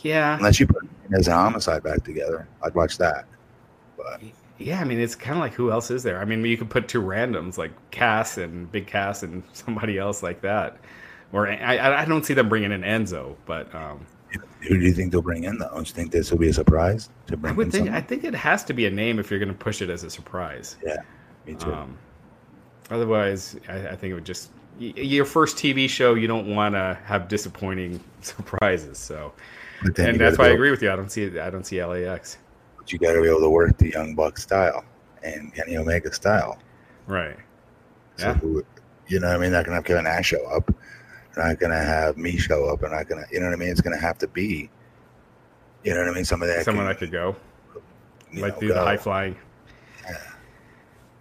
[0.02, 3.24] Yeah, unless you put it as an homicide back together, I'd watch that.
[3.96, 4.20] But
[4.58, 4.80] yeah.
[4.80, 6.18] I mean, it's kind of like who else is there?
[6.20, 10.22] I mean, you could put two randoms like Cass and Big Cass and somebody else
[10.22, 10.76] like that.
[11.34, 14.06] Or I, I I don't see them bringing in Enzo, but um,
[14.60, 15.58] who do you think they'll bring in?
[15.58, 17.70] Though, don't you think this will be a surprise to bring I would in?
[17.72, 18.02] think someone?
[18.02, 20.04] I think it has to be a name if you're going to push it as
[20.04, 20.76] a surprise.
[20.86, 20.96] Yeah,
[21.44, 21.74] Me too.
[21.74, 21.98] Um,
[22.90, 26.14] otherwise, I, I think it would just your first TV show.
[26.14, 28.96] You don't want to have disappointing surprises.
[28.96, 29.32] So,
[29.98, 30.92] and that's why I agree with you.
[30.92, 32.38] I don't see I don't see LAX.
[32.78, 34.84] But You got to be able to work the Young Buck style
[35.24, 36.58] and Kenny Omega style.
[37.08, 37.36] Right.
[38.18, 38.34] So Yeah.
[38.34, 38.64] who,
[39.08, 39.50] you know what I mean?
[39.50, 40.72] They're not gonna have Kevin Nash show up.
[41.34, 42.80] They're not gonna have me show up.
[42.80, 43.68] They're not gonna, you know what I mean?
[43.70, 44.70] It's gonna have to be,
[45.82, 46.24] you know what I mean?
[46.24, 47.36] Somebody that Someone can, that could go
[48.36, 49.36] like know, do the high flying.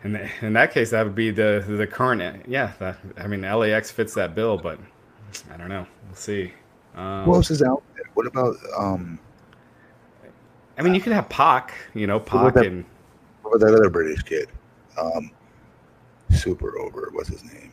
[0.04, 2.46] In, th- in that case, that would be the the current.
[2.48, 4.78] Yeah, that, I mean LAX fits that bill, but
[5.52, 5.88] I don't know.
[6.08, 6.52] We'll see.
[6.96, 8.04] Um, Who else is out there?
[8.14, 9.18] What about um?
[10.78, 11.74] I mean, you could have Pac.
[11.94, 12.84] You know, Pac that- and
[13.44, 14.50] What about that other British kid?
[15.02, 15.32] Um,
[16.32, 17.10] super over.
[17.14, 17.72] What's his name?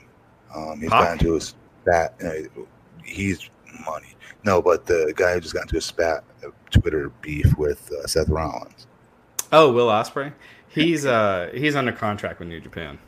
[0.55, 1.19] Um, he's Pac?
[1.19, 1.41] gotten to a
[1.83, 2.15] spat.
[2.25, 2.63] Uh,
[3.05, 3.49] he's
[3.87, 4.15] money.
[4.45, 8.07] No, but the guy who just got into a spat uh, Twitter beef with uh,
[8.07, 8.87] Seth Rollins.
[9.53, 10.33] oh, Will Ospreay.
[10.69, 12.99] He's uh he's under contract with New Japan.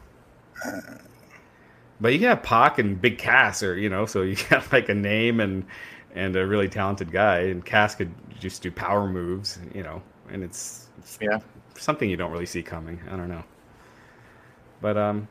[2.00, 4.88] But you can have Pac and Big Cass, or you know, so you got like
[4.88, 5.64] a name and
[6.14, 10.42] and a really talented guy, and Cass could just do power moves, you know, and
[10.42, 11.38] it's, it's Yeah.
[11.78, 13.00] something you don't really see coming.
[13.10, 13.44] I don't know,
[14.82, 15.28] but um,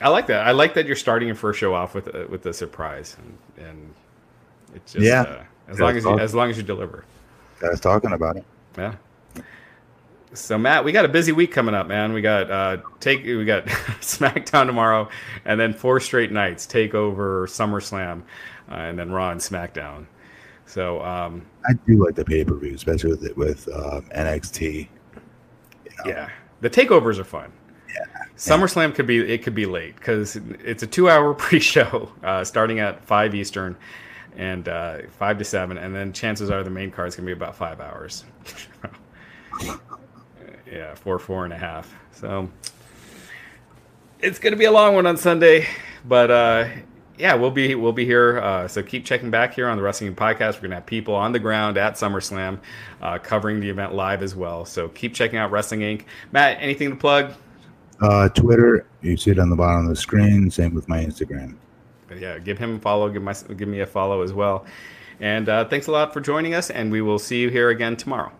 [0.00, 0.46] I like that.
[0.46, 3.68] I like that you're starting your first show off with a, with a surprise, and,
[3.68, 3.94] and
[4.74, 5.22] it's just Yeah.
[5.22, 7.04] uh, as Yeah, long as you, as long as you deliver.
[7.60, 8.44] Guys talking about it.
[8.76, 8.94] Yeah.
[10.34, 12.12] So Matt, we got a busy week coming up, man.
[12.12, 13.64] We got uh take we got
[14.00, 15.08] SmackDown tomorrow,
[15.44, 18.22] and then four straight nights: Takeover, SummerSlam,
[18.70, 20.06] uh, and then Raw and SmackDown.
[20.66, 24.62] So um, I do like the pay per view, especially with with um, NXT.
[24.74, 24.88] You
[26.04, 26.30] know, yeah,
[26.60, 27.50] the takeovers are fun.
[28.38, 33.04] SummerSlam could be it could be late because it's a two-hour pre-show uh, starting at
[33.04, 33.76] five Eastern
[34.36, 37.32] and uh, five to seven, and then chances are the main card is gonna be
[37.32, 38.24] about five hours.
[40.70, 41.92] yeah, four, four and a half.
[42.12, 42.48] So
[44.20, 45.66] it's gonna be a long one on Sunday,
[46.04, 46.68] but uh,
[47.18, 48.38] yeah, we'll be we'll be here.
[48.38, 50.54] Uh, so keep checking back here on the Wrestling Podcast.
[50.54, 52.60] We're gonna have people on the ground at SummerSlam
[53.02, 54.64] uh, covering the event live as well.
[54.64, 56.04] So keep checking out Wrestling Inc.
[56.30, 57.34] Matt, anything to plug?
[58.00, 60.50] Uh, Twitter, you see it on the bottom of the screen.
[60.50, 61.56] Same with my Instagram.
[62.16, 63.08] Yeah, give him a follow.
[63.08, 64.64] Give my give me a follow as well.
[65.20, 67.96] And uh, thanks a lot for joining us, and we will see you here again
[67.96, 68.32] tomorrow.